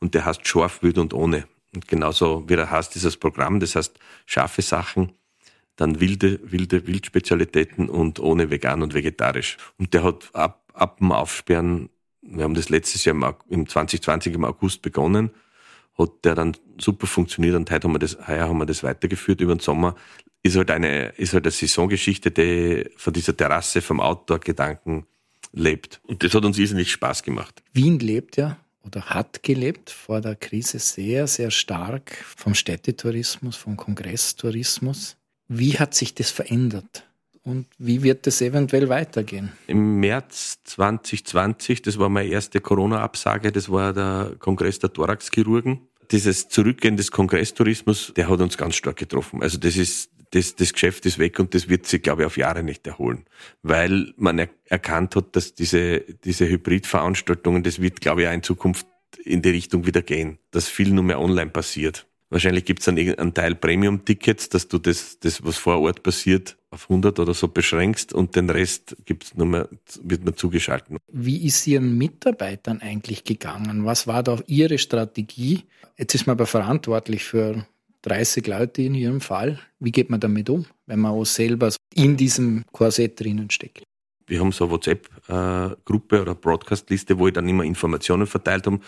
Und 0.00 0.14
der 0.14 0.24
heißt 0.24 0.46
Scharf, 0.48 0.82
Wild 0.82 0.98
und 0.98 1.12
Ohne. 1.12 1.44
Und 1.74 1.86
genauso 1.86 2.48
wie 2.48 2.54
er 2.54 2.70
heißt, 2.70 2.94
dieses 2.94 3.16
Programm, 3.16 3.60
das 3.60 3.76
heißt 3.76 3.98
scharfe 4.26 4.62
Sachen, 4.62 5.12
dann 5.76 6.00
wilde, 6.00 6.40
wilde 6.42 6.86
Wildspezialitäten 6.86 7.88
und 7.88 8.18
ohne 8.18 8.50
vegan 8.50 8.82
und 8.82 8.94
vegetarisch. 8.94 9.56
Und 9.78 9.94
der 9.94 10.02
hat 10.02 10.30
ab, 10.32 10.64
ab 10.74 10.98
dem 10.98 11.12
Aufsperren, 11.12 11.90
wir 12.22 12.44
haben 12.44 12.54
das 12.54 12.70
letztes 12.70 13.04
Jahr 13.04 13.14
im, 13.14 13.24
im 13.48 13.68
2020 13.68 14.34
im 14.34 14.44
August 14.44 14.82
begonnen, 14.82 15.30
hat 15.98 16.24
der 16.24 16.34
dann 16.34 16.56
super 16.78 17.06
funktioniert 17.06 17.54
und 17.54 17.70
heute 17.70 17.86
haben 17.86 17.94
wir 17.94 17.98
das, 17.98 18.16
heuer 18.26 18.48
haben 18.48 18.58
wir 18.58 18.66
das 18.66 18.82
weitergeführt 18.82 19.40
über 19.40 19.54
den 19.54 19.60
Sommer. 19.60 19.94
ist 20.42 20.56
halt 20.56 20.70
eine, 20.70 21.08
ist 21.16 21.34
halt 21.34 21.44
eine 21.44 21.50
Saisongeschichte, 21.50 22.30
die 22.30 22.88
von 22.96 23.12
dieser 23.12 23.36
Terrasse, 23.36 23.82
vom 23.82 24.00
Outdoor-Gedanken 24.00 25.06
lebt. 25.52 26.00
Und 26.04 26.22
das 26.22 26.34
hat 26.34 26.44
uns 26.44 26.58
irrsinnig 26.58 26.90
Spaß 26.92 27.22
gemacht. 27.22 27.62
Wien 27.72 27.98
lebt 27.98 28.36
ja 28.36 28.56
oder 28.82 29.02
hat 29.06 29.42
gelebt 29.42 29.90
vor 29.90 30.20
der 30.20 30.36
Krise 30.36 30.78
sehr, 30.78 31.26
sehr 31.26 31.50
stark 31.50 32.24
vom 32.36 32.54
Städtetourismus, 32.54 33.56
vom 33.56 33.76
Kongresstourismus. 33.76 35.16
Wie 35.48 35.78
hat 35.78 35.94
sich 35.94 36.14
das 36.14 36.30
verändert? 36.30 37.04
Und 37.42 37.66
wie 37.78 38.02
wird 38.02 38.26
es 38.26 38.42
eventuell 38.42 38.88
weitergehen? 38.88 39.52
Im 39.66 40.00
März 40.00 40.58
2020, 40.64 41.82
das 41.82 41.98
war 41.98 42.08
meine 42.08 42.28
erste 42.28 42.60
Corona-Absage, 42.60 43.50
das 43.50 43.70
war 43.70 43.92
der 43.92 44.36
Kongress 44.38 44.78
der 44.78 44.92
Thoraxchirurgen. 44.92 45.80
Dieses 46.10 46.48
Zurückgehen 46.48 46.96
des 46.96 47.10
Kongresstourismus, 47.10 48.12
der 48.14 48.28
hat 48.28 48.40
uns 48.40 48.58
ganz 48.58 48.76
stark 48.76 48.96
getroffen. 48.96 49.42
Also 49.42 49.58
das 49.58 49.76
ist, 49.76 50.10
das, 50.32 50.54
das 50.56 50.72
Geschäft 50.72 51.06
ist 51.06 51.18
weg 51.18 51.38
und 51.38 51.54
das 51.54 51.68
wird 51.68 51.86
sich, 51.86 52.02
glaube 52.02 52.22
ich, 52.22 52.26
auf 52.26 52.36
Jahre 52.36 52.62
nicht 52.62 52.86
erholen. 52.86 53.24
Weil 53.62 54.12
man 54.16 54.38
er, 54.38 54.48
erkannt 54.66 55.16
hat, 55.16 55.34
dass 55.34 55.54
diese, 55.54 56.00
diese 56.00 56.46
Hybridveranstaltungen, 56.48 57.62
das 57.62 57.80
wird, 57.80 58.00
glaube 58.00 58.22
ich, 58.22 58.28
auch 58.28 58.32
in 58.32 58.42
Zukunft 58.42 58.86
in 59.24 59.42
die 59.42 59.50
Richtung 59.50 59.86
wieder 59.86 60.02
gehen, 60.02 60.38
dass 60.50 60.68
viel 60.68 60.92
nur 60.92 61.04
mehr 61.04 61.20
online 61.20 61.50
passiert. 61.50 62.06
Wahrscheinlich 62.30 62.64
gibt 62.64 62.78
es 62.78 62.86
dann 62.86 62.96
einen 62.96 63.34
Teil 63.34 63.56
Premium-Tickets, 63.56 64.48
dass 64.50 64.68
du 64.68 64.78
das, 64.78 65.18
das, 65.18 65.44
was 65.44 65.56
vor 65.56 65.80
Ort 65.80 66.04
passiert, 66.04 66.56
auf 66.70 66.88
100 66.88 67.18
oder 67.18 67.34
so 67.34 67.48
beschränkst 67.48 68.12
und 68.12 68.36
den 68.36 68.48
Rest 68.48 68.96
gibt's 69.04 69.34
nur 69.34 69.48
mehr, 69.48 69.68
wird 70.02 70.24
nur 70.24 70.36
zugeschalten. 70.36 70.98
Wie 71.08 71.44
ist 71.44 71.66
Ihren 71.66 71.98
Mitarbeitern 71.98 72.80
eigentlich 72.80 73.24
gegangen? 73.24 73.84
Was 73.84 74.06
war 74.06 74.22
da 74.22 74.38
Ihre 74.46 74.78
Strategie? 74.78 75.64
Jetzt 75.98 76.14
ist 76.14 76.28
man 76.28 76.36
aber 76.36 76.46
verantwortlich 76.46 77.24
für 77.24 77.66
30 78.02 78.46
Leute 78.46 78.82
in 78.82 78.94
Ihrem 78.94 79.20
Fall. 79.20 79.58
Wie 79.80 79.90
geht 79.90 80.08
man 80.08 80.20
damit 80.20 80.48
um, 80.50 80.66
wenn 80.86 81.00
man 81.00 81.10
auch 81.10 81.24
selber 81.24 81.74
in 81.94 82.16
diesem 82.16 82.64
Korsett 82.70 83.18
drinnen 83.18 83.50
steckt? 83.50 83.82
Wir 84.28 84.38
haben 84.38 84.52
so 84.52 84.66
eine 84.66 84.72
WhatsApp-Gruppe 84.74 86.22
oder 86.22 86.36
Broadcast-Liste, 86.36 87.18
wo 87.18 87.26
ich 87.26 87.32
dann 87.32 87.48
immer 87.48 87.64
Informationen 87.64 88.28
verteilt 88.28 88.66
habe 88.66 88.78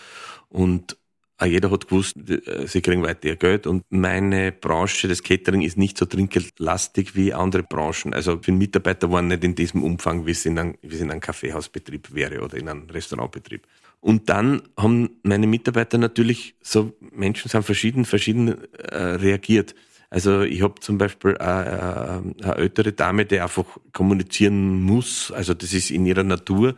und 0.47 0.95
jeder 1.41 1.71
hat 1.71 1.87
gewusst, 1.87 2.15
äh, 2.29 2.67
sie 2.67 2.81
kriegen 2.81 3.03
weiter 3.03 3.27
ihr 3.27 3.35
Geld 3.35 3.67
und 3.67 3.83
meine 3.89 4.51
Branche, 4.51 5.07
das 5.07 5.23
Catering, 5.23 5.61
ist 5.61 5.77
nicht 5.77 5.97
so 5.97 6.05
trinkgeldlastig 6.05 7.15
wie 7.15 7.33
andere 7.33 7.63
Branchen. 7.63 8.13
Also 8.13 8.39
für 8.41 8.51
Mitarbeiter 8.51 9.11
waren 9.11 9.27
nicht 9.27 9.43
in 9.43 9.55
diesem 9.55 9.83
Umfang, 9.83 10.25
wie 10.25 10.31
es 10.31 10.45
in 10.45 10.57
einem, 10.59 10.75
wie 10.81 10.95
es 10.95 11.01
in 11.01 11.11
einem 11.11 11.21
Kaffeehausbetrieb 11.21 12.13
wäre 12.13 12.41
oder 12.41 12.57
in 12.57 12.69
einem 12.69 12.89
Restaurantbetrieb. 12.89 13.67
Und 13.99 14.29
dann 14.29 14.63
haben 14.77 15.11
meine 15.23 15.47
Mitarbeiter 15.47 15.97
natürlich, 15.97 16.55
so 16.61 16.93
Menschen 17.11 17.49
sind 17.49 17.63
verschieden, 17.63 18.05
verschieden 18.05 18.57
äh, 18.73 18.97
reagiert. 18.97 19.75
Also 20.13 20.41
ich 20.41 20.61
habe 20.61 20.79
zum 20.79 20.99
Beispiel 20.99 21.35
eine, 21.39 22.35
eine 22.43 22.55
ältere 22.55 22.91
Dame, 22.91 23.25
die 23.25 23.39
einfach 23.39 23.65
kommunizieren 23.93 24.83
muss, 24.83 25.31
also 25.31 25.55
das 25.55 25.73
ist 25.73 25.89
in 25.89 26.05
ihrer 26.05 26.21
Natur, 26.21 26.75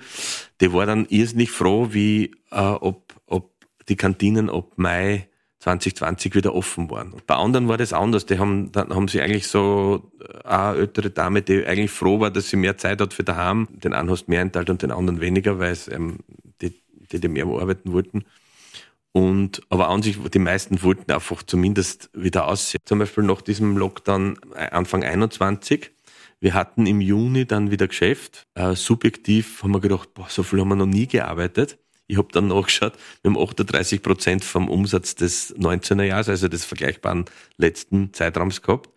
die 0.61 0.71
war 0.71 0.85
dann 0.85 1.05
irrsinnig 1.09 1.51
froh, 1.51 1.89
wie 1.91 2.31
äh, 2.51 2.59
ob 2.61 3.04
die 3.89 3.95
Kantinen 3.95 4.49
ab 4.49 4.73
Mai 4.75 5.27
2020 5.59 6.35
wieder 6.35 6.53
offen 6.53 6.91
waren. 6.91 7.13
Bei 7.25 7.35
anderen 7.35 7.67
war 7.67 7.77
das 7.77 7.91
anders. 7.91 8.25
Die 8.25 8.37
haben, 8.37 8.71
dann 8.71 8.93
haben 8.93 9.07
sie 9.07 9.21
eigentlich 9.21 9.47
so 9.47 10.11
äh, 10.19 10.47
eine 10.47 10.77
ältere 10.77 11.09
Dame, 11.09 11.41
die 11.41 11.65
eigentlich 11.65 11.91
froh 11.91 12.19
war, 12.19 12.29
dass 12.29 12.49
sie 12.49 12.57
mehr 12.57 12.77
Zeit 12.77 13.01
hat 13.01 13.13
für 13.13 13.23
daheim. 13.23 13.67
Den 13.71 13.93
einen 13.93 14.09
hast 14.11 14.25
du 14.25 14.31
mehr 14.31 14.41
enthalten 14.41 14.71
und 14.71 14.81
den 14.83 14.91
anderen 14.91 15.21
weniger, 15.21 15.57
weil 15.57 15.71
es 15.71 15.87
ähm, 15.87 16.19
die, 16.61 16.81
die, 17.11 17.19
die 17.19 17.27
mehr 17.27 17.45
arbeiten 17.45 17.93
wollten. 17.93 18.25
Und, 19.11 19.61
aber 19.69 19.87
an 19.87 20.03
sich, 20.03 20.17
die 20.21 20.39
meisten 20.39 20.83
wollten 20.83 21.11
einfach 21.11 21.41
zumindest 21.41 22.09
wieder 22.13 22.47
aussehen. 22.47 22.81
Zum 22.85 22.99
Beispiel 22.99 23.23
nach 23.23 23.41
diesem 23.41 23.77
Lockdown 23.77 24.37
äh, 24.53 24.69
Anfang 24.69 25.03
21. 25.03 25.91
Wir 26.41 26.53
hatten 26.53 26.85
im 26.85 27.01
Juni 27.01 27.45
dann 27.45 27.71
wieder 27.71 27.87
Geschäft. 27.87 28.45
Äh, 28.53 28.75
subjektiv 28.75 29.63
haben 29.63 29.71
wir 29.71 29.79
gedacht, 29.79 30.13
boah, 30.13 30.27
so 30.29 30.43
viel 30.43 30.59
haben 30.59 30.67
wir 30.67 30.75
noch 30.75 30.85
nie 30.85 31.07
gearbeitet. 31.07 31.79
Ich 32.07 32.17
habe 32.17 32.27
dann 32.31 32.47
nachgeschaut, 32.47 32.93
wir 33.23 33.31
haben 33.31 33.41
38 33.41 34.01
Prozent 34.03 34.43
vom 34.43 34.69
Umsatz 34.69 35.15
des 35.15 35.55
19er 35.55 36.03
Jahres, 36.03 36.29
also 36.29 36.47
des 36.47 36.65
vergleichbaren 36.65 37.25
letzten 37.57 38.13
Zeitraums 38.13 38.61
gehabt. 38.61 38.89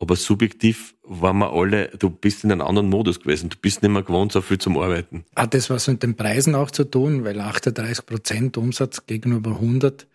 Aber 0.00 0.14
subjektiv 0.14 0.94
waren 1.02 1.38
wir 1.38 1.52
alle, 1.52 1.88
du 1.98 2.08
bist 2.08 2.44
in 2.44 2.52
einem 2.52 2.60
anderen 2.62 2.88
Modus 2.88 3.20
gewesen. 3.20 3.50
Du 3.50 3.56
bist 3.60 3.82
nicht 3.82 3.90
mehr 3.90 4.02
gewohnt, 4.02 4.30
so 4.30 4.40
viel 4.40 4.58
zum 4.58 4.78
Arbeiten. 4.78 5.24
Hat 5.34 5.54
das 5.54 5.70
was 5.70 5.88
mit 5.88 6.02
den 6.02 6.14
Preisen 6.14 6.54
auch 6.54 6.70
zu 6.70 6.84
tun? 6.84 7.24
Weil 7.24 7.40
38 7.40 8.06
Prozent 8.06 8.56
Umsatz 8.56 9.06
gegenüber 9.06 9.52
100, 9.52 10.06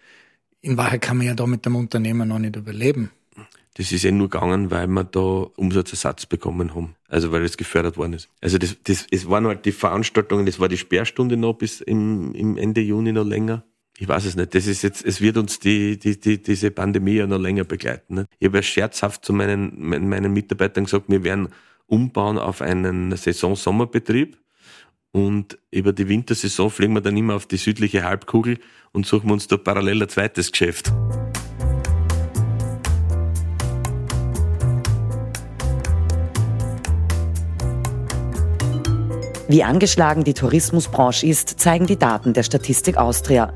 in 0.62 0.78
Wahrheit 0.78 1.02
kann 1.02 1.18
man 1.18 1.28
ja 1.28 1.34
da 1.34 1.46
mit 1.46 1.66
dem 1.66 1.76
Unternehmen 1.76 2.30
noch 2.30 2.40
nicht 2.40 2.56
überleben. 2.56 3.12
Das 3.76 3.92
ist 3.92 4.06
eh 4.06 4.12
nur 4.12 4.30
gegangen, 4.30 4.70
weil 4.70 4.88
wir 4.88 5.04
da 5.04 5.20
Umsatzersatz 5.20 6.28
bekommen 6.28 6.76
haben. 6.76 6.96
Also 7.08 7.32
weil 7.32 7.44
es 7.44 7.58
gefördert 7.58 7.98
worden 7.98 8.14
ist. 8.14 8.30
Also 8.40 8.58
das, 8.58 8.78
das, 8.84 9.08
es 9.10 9.28
waren 9.30 9.48
halt 9.48 9.66
die 9.66 9.72
Veranstaltungen, 9.72 10.46
das 10.46 10.60
war 10.60 10.68
die 10.68 10.78
Sperrstunde 10.78 11.38
noch 11.38 11.54
bis 11.54 11.82
im, 11.82 12.36
im 12.36 12.58
Ende 12.58 12.82
Juni 12.82 13.12
noch 13.12 13.26
länger. 13.26 13.64
Ich 13.98 14.08
weiß 14.08 14.26
es 14.26 14.36
nicht. 14.36 14.54
Das 14.56 14.68
ist 14.68 14.82
jetzt, 14.82 15.06
es 15.06 15.22
wird 15.22 15.38
uns 15.38 15.60
die, 15.60 15.98
die, 15.98 16.20
die, 16.20 16.42
diese 16.42 16.72
Pandemie 16.72 17.14
ja 17.14 17.28
noch 17.28 17.40
länger 17.40 17.64
begleiten. 17.64 18.16
Ne? 18.16 18.26
Ich 18.40 18.48
habe 18.48 18.58
ja 18.58 18.64
scherzhaft 18.64 19.26
zu 19.26 19.34
meinen, 19.34 19.88
meinen 19.88 20.34
Mitarbeitern 20.34 20.86
gesagt, 20.86 21.06
wir 21.08 21.24
werden 21.24 21.50
umbauen 21.88 22.38
auf 22.38 22.62
einen 22.62 23.16
Saison-Sommerbetrieb. 23.16 24.38
Und 25.12 25.60
über 25.70 25.94
die 25.94 26.10
Wintersaison 26.10 26.72
fliegen 26.72 26.94
wir 26.94 27.02
dann 27.02 27.16
immer 27.16 27.36
auf 27.36 27.46
die 27.46 27.58
südliche 27.58 28.04
Halbkugel 28.04 28.58
und 28.94 29.06
suchen 29.06 29.30
uns 29.30 29.48
da 29.48 29.58
parallel 29.58 30.02
ein 30.02 30.10
zweites 30.10 30.52
Geschäft. 30.52 30.92
Wie 39.50 39.64
angeschlagen 39.64 40.24
die 40.24 40.34
Tourismusbranche 40.34 41.28
ist, 41.28 41.60
zeigen 41.60 41.86
die 41.86 41.98
Daten 41.98 42.34
der 42.34 42.44
Statistik 42.44 42.96
Austria. 42.96 43.52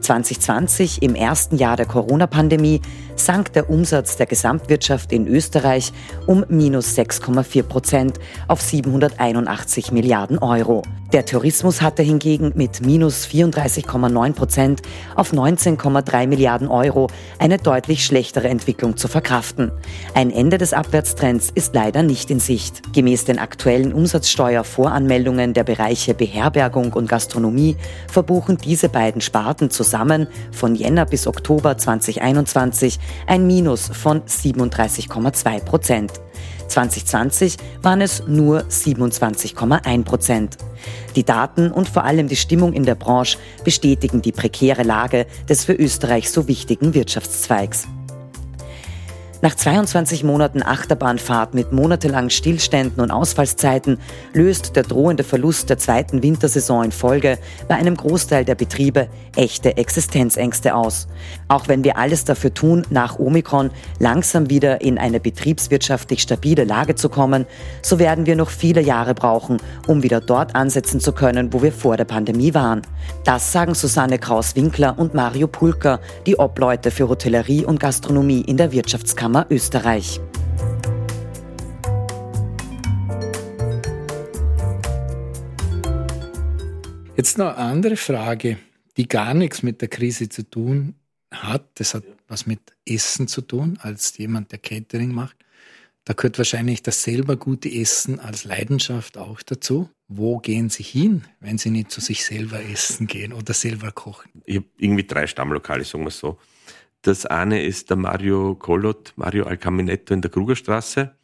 2020, 0.00 1.02
im 1.02 1.16
ersten 1.16 1.56
Jahr 1.56 1.76
der 1.76 1.86
Corona-Pandemie, 1.86 2.80
sank 3.24 3.52
der 3.52 3.70
Umsatz 3.70 4.16
der 4.16 4.26
Gesamtwirtschaft 4.26 5.12
in 5.12 5.26
Österreich 5.26 5.92
um 6.26 6.44
minus 6.48 6.96
6,4 6.96 7.62
Prozent 7.62 8.18
auf 8.48 8.60
781 8.60 9.92
Milliarden 9.92 10.38
Euro. 10.38 10.82
Der 11.12 11.26
Tourismus 11.26 11.82
hatte 11.82 12.02
hingegen 12.02 12.52
mit 12.54 12.86
minus 12.86 13.26
34,9 13.26 14.32
Prozent 14.32 14.80
auf 15.14 15.34
19,3 15.34 16.26
Milliarden 16.26 16.68
Euro 16.68 17.08
eine 17.38 17.58
deutlich 17.58 18.06
schlechtere 18.06 18.48
Entwicklung 18.48 18.96
zu 18.96 19.08
verkraften. 19.08 19.72
Ein 20.14 20.30
Ende 20.30 20.56
des 20.56 20.72
Abwärtstrends 20.72 21.50
ist 21.54 21.74
leider 21.74 22.02
nicht 22.02 22.30
in 22.30 22.40
Sicht. 22.40 22.94
Gemäß 22.94 23.26
den 23.26 23.38
aktuellen 23.38 23.92
Umsatzsteuervoranmeldungen 23.92 25.52
der 25.52 25.64
Bereiche 25.64 26.14
Beherbergung 26.14 26.94
und 26.94 27.10
Gastronomie 27.10 27.76
verbuchen 28.08 28.56
diese 28.56 28.88
beiden 28.88 29.20
Sparten 29.20 29.68
zusammen 29.68 30.28
von 30.50 30.74
Jänner 30.74 31.04
bis 31.04 31.26
Oktober 31.26 31.76
2021 31.76 32.98
ein 33.26 33.46
Minus 33.46 33.88
von 33.88 34.22
37,2 34.22 35.60
Prozent. 35.60 36.12
2020 36.68 37.56
waren 37.82 38.00
es 38.00 38.22
nur 38.26 38.62
27,1 38.62 40.04
Prozent. 40.04 40.56
Die 41.16 41.24
Daten 41.24 41.70
und 41.70 41.88
vor 41.88 42.04
allem 42.04 42.28
die 42.28 42.36
Stimmung 42.36 42.72
in 42.72 42.84
der 42.84 42.94
Branche 42.94 43.38
bestätigen 43.64 44.22
die 44.22 44.32
prekäre 44.32 44.82
Lage 44.82 45.26
des 45.48 45.64
für 45.64 45.74
Österreich 45.74 46.30
so 46.30 46.48
wichtigen 46.48 46.94
Wirtschaftszweigs. 46.94 47.86
Nach 49.44 49.56
22 49.56 50.22
Monaten 50.22 50.62
Achterbahnfahrt 50.62 51.52
mit 51.52 51.72
monatelangen 51.72 52.30
Stillständen 52.30 53.02
und 53.02 53.10
Ausfallszeiten 53.10 53.98
löst 54.32 54.76
der 54.76 54.84
drohende 54.84 55.24
Verlust 55.24 55.68
der 55.68 55.78
zweiten 55.78 56.22
Wintersaison 56.22 56.84
in 56.84 56.92
Folge 56.92 57.38
bei 57.66 57.74
einem 57.74 57.96
Großteil 57.96 58.44
der 58.44 58.54
Betriebe 58.54 59.08
echte 59.34 59.76
Existenzängste 59.76 60.76
aus. 60.76 61.08
Auch 61.48 61.66
wenn 61.66 61.82
wir 61.82 61.96
alles 61.96 62.24
dafür 62.24 62.54
tun, 62.54 62.86
nach 62.90 63.18
Omikron 63.18 63.72
langsam 63.98 64.48
wieder 64.48 64.80
in 64.80 64.96
eine 64.96 65.18
betriebswirtschaftlich 65.18 66.22
stabile 66.22 66.62
Lage 66.62 66.94
zu 66.94 67.08
kommen, 67.08 67.44
so 67.82 67.98
werden 67.98 68.26
wir 68.26 68.36
noch 68.36 68.50
viele 68.50 68.80
Jahre 68.80 69.12
brauchen, 69.12 69.56
um 69.88 70.04
wieder 70.04 70.20
dort 70.20 70.54
ansetzen 70.54 71.00
zu 71.00 71.10
können, 71.10 71.52
wo 71.52 71.62
wir 71.62 71.72
vor 71.72 71.96
der 71.96 72.04
Pandemie 72.04 72.54
waren. 72.54 72.82
Das 73.24 73.50
sagen 73.50 73.74
Susanne 73.74 74.20
Kraus-Winkler 74.20 74.96
und 74.96 75.14
Mario 75.14 75.48
Pulker, 75.48 75.98
die 76.26 76.38
Obleute 76.38 76.92
für 76.92 77.08
Hotellerie 77.08 77.64
und 77.64 77.80
Gastronomie 77.80 78.42
in 78.42 78.56
der 78.56 78.70
Wirtschaftskammer 78.70 79.31
Kammer 79.32 79.46
Österreich. 79.48 80.20
Jetzt 87.16 87.38
noch 87.38 87.46
eine 87.46 87.56
andere 87.56 87.96
Frage, 87.96 88.58
die 88.98 89.08
gar 89.08 89.32
nichts 89.32 89.62
mit 89.62 89.80
der 89.80 89.88
Krise 89.88 90.28
zu 90.28 90.42
tun 90.42 90.96
hat. 91.30 91.64
Das 91.76 91.94
hat 91.94 92.04
was 92.28 92.44
mit 92.44 92.60
Essen 92.84 93.26
zu 93.26 93.40
tun, 93.40 93.78
als 93.80 94.18
jemand, 94.18 94.52
der 94.52 94.58
Catering 94.58 95.14
macht. 95.14 95.36
Da 96.04 96.12
gehört 96.12 96.36
wahrscheinlich 96.36 96.82
das 96.82 97.02
selber 97.02 97.36
gute 97.36 97.72
Essen 97.72 98.20
als 98.20 98.44
Leidenschaft 98.44 99.16
auch 99.16 99.40
dazu. 99.40 99.88
Wo 100.08 100.40
gehen 100.40 100.68
Sie 100.68 100.82
hin, 100.82 101.24
wenn 101.40 101.56
Sie 101.56 101.70
nicht 101.70 101.90
zu 101.90 102.02
sich 102.02 102.26
selber 102.26 102.62
essen 102.62 103.06
gehen 103.06 103.32
oder 103.32 103.54
selber 103.54 103.92
kochen? 103.92 104.42
Ich 104.44 104.56
habe 104.56 104.66
irgendwie 104.76 105.06
drei 105.06 105.26
Stammlokale, 105.26 105.84
sagen 105.84 106.04
wir 106.04 106.10
so. 106.10 106.38
Das 107.02 107.26
eine 107.26 107.64
ist 107.64 107.90
der 107.90 107.96
Mario 107.96 108.54
Collot, 108.54 109.12
Mario 109.16 109.44
Alcaminetto 109.44 110.14
in 110.14 110.22
der 110.22 110.30
Krugerstraße. 110.30 111.16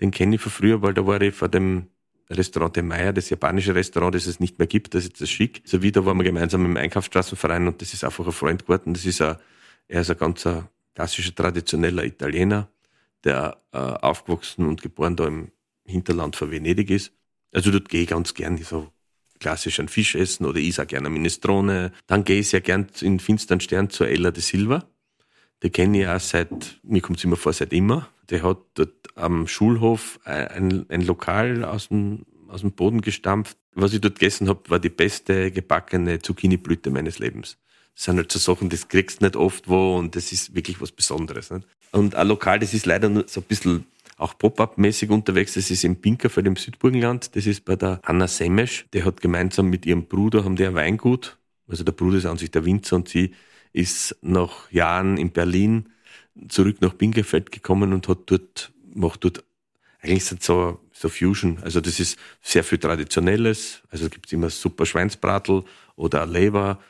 Den 0.00 0.10
kenne 0.10 0.34
ich 0.34 0.42
von 0.42 0.52
früher, 0.52 0.82
weil 0.82 0.92
da 0.92 1.06
war 1.06 1.20
ich 1.22 1.34
vor 1.34 1.48
dem 1.48 1.88
Restaurant 2.28 2.76
de 2.76 2.82
Meyer, 2.82 3.12
das 3.12 3.30
japanische 3.30 3.74
Restaurant, 3.74 4.14
das 4.14 4.26
es 4.26 4.40
nicht 4.40 4.58
mehr 4.58 4.66
gibt, 4.66 4.94
das 4.94 5.04
ist 5.04 5.20
das 5.20 5.30
schick. 5.30 5.62
So 5.64 5.82
wieder 5.82 6.04
waren 6.04 6.18
wir 6.18 6.24
gemeinsam 6.24 6.64
im 6.66 6.76
Einkaufsstraßenverein 6.76 7.66
und 7.66 7.80
das 7.80 7.94
ist 7.94 8.04
einfach 8.04 8.26
ein 8.26 8.32
Freund 8.32 8.62
geworden. 8.62 8.92
Das 8.94 9.06
ist 9.06 9.22
ein, 9.22 9.36
er 9.88 10.02
ist 10.02 10.10
ein 10.10 10.18
ganz 10.18 10.46
klassischer, 10.94 11.34
traditioneller 11.34 12.04
Italiener, 12.04 12.68
der 13.24 13.58
äh, 13.72 13.78
aufgewachsen 13.78 14.66
und 14.66 14.82
geboren 14.82 15.16
da 15.16 15.26
im 15.26 15.50
Hinterland 15.84 16.36
von 16.36 16.50
Venedig 16.50 16.90
ist. 16.90 17.12
Also 17.52 17.70
dort 17.70 17.88
gehe 17.88 18.02
ich 18.02 18.08
ganz 18.08 18.34
gern 18.34 18.56
so 18.58 18.90
klassisch 19.40 19.78
einen 19.78 19.88
Fisch 19.88 20.14
essen 20.14 20.46
oder 20.46 20.58
ich 20.58 20.74
sage 20.74 20.88
gerne 20.88 21.10
Minestrone. 21.10 21.92
Dann 22.06 22.24
gehe 22.24 22.40
ich 22.40 22.50
sehr 22.50 22.60
gern 22.60 22.86
in 23.00 23.18
finstern 23.18 23.60
Stern 23.60 23.90
zur 23.90 24.08
Ella 24.08 24.30
de 24.30 24.42
Silva. 24.42 24.86
Die 25.62 25.70
kenne 25.70 26.00
ich 26.00 26.08
auch 26.08 26.20
seit, 26.20 26.80
mir 26.82 27.00
kommt 27.00 27.18
es 27.18 27.24
immer 27.24 27.36
vor, 27.36 27.52
seit 27.52 27.72
immer. 27.72 28.08
Der 28.30 28.42
hat 28.42 28.58
dort 28.74 29.08
am 29.14 29.46
Schulhof 29.46 30.18
ein, 30.24 30.86
ein 30.88 31.02
Lokal 31.02 31.64
aus 31.64 31.88
dem, 31.88 32.26
aus 32.48 32.62
dem 32.62 32.72
Boden 32.72 33.00
gestampft. 33.00 33.56
Was 33.74 33.92
ich 33.92 34.00
dort 34.00 34.18
gegessen 34.18 34.48
habe, 34.48 34.68
war 34.68 34.78
die 34.78 34.88
beste 34.88 35.50
gebackene 35.50 36.18
Zucchini-Blüte 36.18 36.90
meines 36.90 37.18
Lebens. 37.18 37.58
Das 37.94 38.04
sind 38.04 38.16
halt 38.16 38.32
so 38.32 38.38
Sachen, 38.38 38.70
das 38.70 38.88
kriegst 38.88 39.20
du 39.20 39.26
nicht 39.26 39.36
oft 39.36 39.68
wo 39.68 39.96
und 39.96 40.16
das 40.16 40.32
ist 40.32 40.54
wirklich 40.54 40.80
was 40.80 40.92
Besonderes. 40.92 41.50
Nicht? 41.50 41.66
Und 41.92 42.14
ein 42.14 42.26
Lokal, 42.26 42.58
das 42.58 42.74
ist 42.74 42.86
leider 42.86 43.08
nur 43.08 43.24
so 43.28 43.40
ein 43.40 43.44
bisschen 43.44 43.86
auch 44.16 44.36
Pop-up-mäßig 44.38 45.10
unterwegs. 45.10 45.54
Das 45.54 45.70
ist 45.70 45.84
im 45.84 45.96
Pinkerfeld 45.96 46.46
im 46.46 46.56
Südburgenland. 46.56 47.34
Das 47.36 47.46
ist 47.46 47.64
bei 47.64 47.76
der 47.76 48.00
Anna 48.04 48.28
Semesch. 48.28 48.86
Der 48.92 49.04
hat 49.04 49.20
gemeinsam 49.20 49.68
mit 49.68 49.84
ihrem 49.84 50.06
Bruder, 50.06 50.44
haben 50.44 50.56
die 50.56 50.66
ein 50.66 50.74
Weingut. 50.74 51.38
Also 51.68 51.84
der 51.84 51.92
Bruder 51.92 52.18
ist 52.18 52.26
an 52.26 52.38
sich 52.38 52.50
der 52.50 52.64
Winzer 52.64 52.96
und 52.96 53.08
sie 53.08 53.32
ist 53.72 54.16
nach 54.22 54.70
Jahren 54.70 55.16
in 55.16 55.30
Berlin 55.30 55.88
zurück 56.48 56.80
nach 56.80 56.96
Pinkerfeld 56.96 57.52
gekommen 57.52 57.92
und 57.92 58.08
hat 58.08 58.18
dort, 58.26 58.72
macht 58.94 59.24
dort, 59.24 59.44
eigentlich 60.00 60.24
so, 60.24 60.80
so 60.92 61.08
Fusion. 61.08 61.58
Also 61.62 61.80
das 61.80 62.00
ist 62.00 62.18
sehr 62.40 62.64
viel 62.64 62.78
Traditionelles. 62.78 63.82
Also 63.90 64.08
gibt 64.08 64.26
es 64.26 64.32
immer 64.32 64.50
super 64.50 64.84
Schweinsbratel 64.84 65.64
oder 65.96 66.26
Leber 66.26 66.80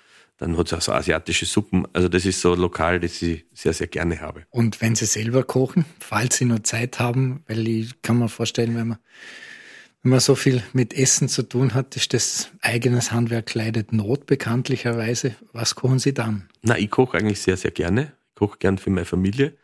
dann 0.42 0.56
hat 0.58 0.66
es 0.66 0.72
auch 0.72 0.80
so 0.80 0.92
asiatische 0.92 1.46
Suppen. 1.46 1.86
Also 1.92 2.08
das 2.08 2.26
ist 2.26 2.40
so 2.40 2.56
lokal, 2.56 2.98
das 2.98 3.22
ich 3.22 3.44
sehr, 3.54 3.72
sehr 3.72 3.86
gerne 3.86 4.20
habe. 4.20 4.44
Und 4.50 4.80
wenn 4.80 4.96
Sie 4.96 5.06
selber 5.06 5.44
kochen, 5.44 5.84
falls 6.00 6.36
Sie 6.36 6.46
noch 6.46 6.58
Zeit 6.64 6.98
haben, 6.98 7.44
weil 7.46 7.68
ich 7.68 8.02
kann 8.02 8.18
mir 8.18 8.28
vorstellen, 8.28 8.74
wenn 8.74 8.88
man, 8.88 8.98
wenn 10.02 10.10
man 10.10 10.20
so 10.20 10.34
viel 10.34 10.62
mit 10.72 10.94
Essen 10.94 11.28
zu 11.28 11.44
tun 11.44 11.74
hat, 11.74 11.94
ist 11.94 12.12
das 12.12 12.50
eigenes 12.60 13.12
Handwerk 13.12 13.54
leidet 13.54 13.92
Not 13.92 14.26
bekanntlicherweise. 14.26 15.36
Was 15.52 15.76
kochen 15.76 16.00
Sie 16.00 16.12
dann? 16.12 16.48
Na, 16.62 16.76
ich 16.76 16.90
koche 16.90 17.18
eigentlich 17.18 17.40
sehr, 17.40 17.56
sehr 17.56 17.70
gerne. 17.70 18.12
Ich 18.30 18.34
koche 18.34 18.58
gern 18.58 18.78
für 18.78 18.90
meine 18.90 19.04
Familie. 19.04 19.56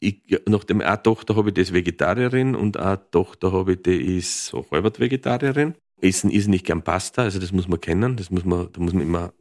Ich, 0.00 0.22
nachdem 0.48 0.80
eine 0.80 1.02
Tochter 1.02 1.36
habe 1.36 1.50
ich, 1.50 1.54
die 1.54 1.60
ist 1.60 1.74
Vegetarierin 1.74 2.56
und 2.56 2.78
eine 2.78 2.98
Tochter 3.10 3.52
habe 3.52 3.74
ich, 3.74 3.82
die 3.82 4.18
ist 4.18 4.46
so 4.46 4.66
halbert 4.70 4.98
Vegetarierin. 4.98 5.74
Essen 6.00 6.30
ist 6.30 6.48
nicht 6.48 6.66
gern 6.66 6.82
Pasta, 6.82 7.22
also 7.22 7.38
das 7.38 7.52
muss 7.52 7.68
man 7.68 7.80
kennen. 7.80 8.16
Das 8.16 8.30
muss 8.30 8.44
man, 8.44 8.68
da 8.72 8.80
muss 8.80 8.94
man 8.94 9.02
immer 9.02 9.32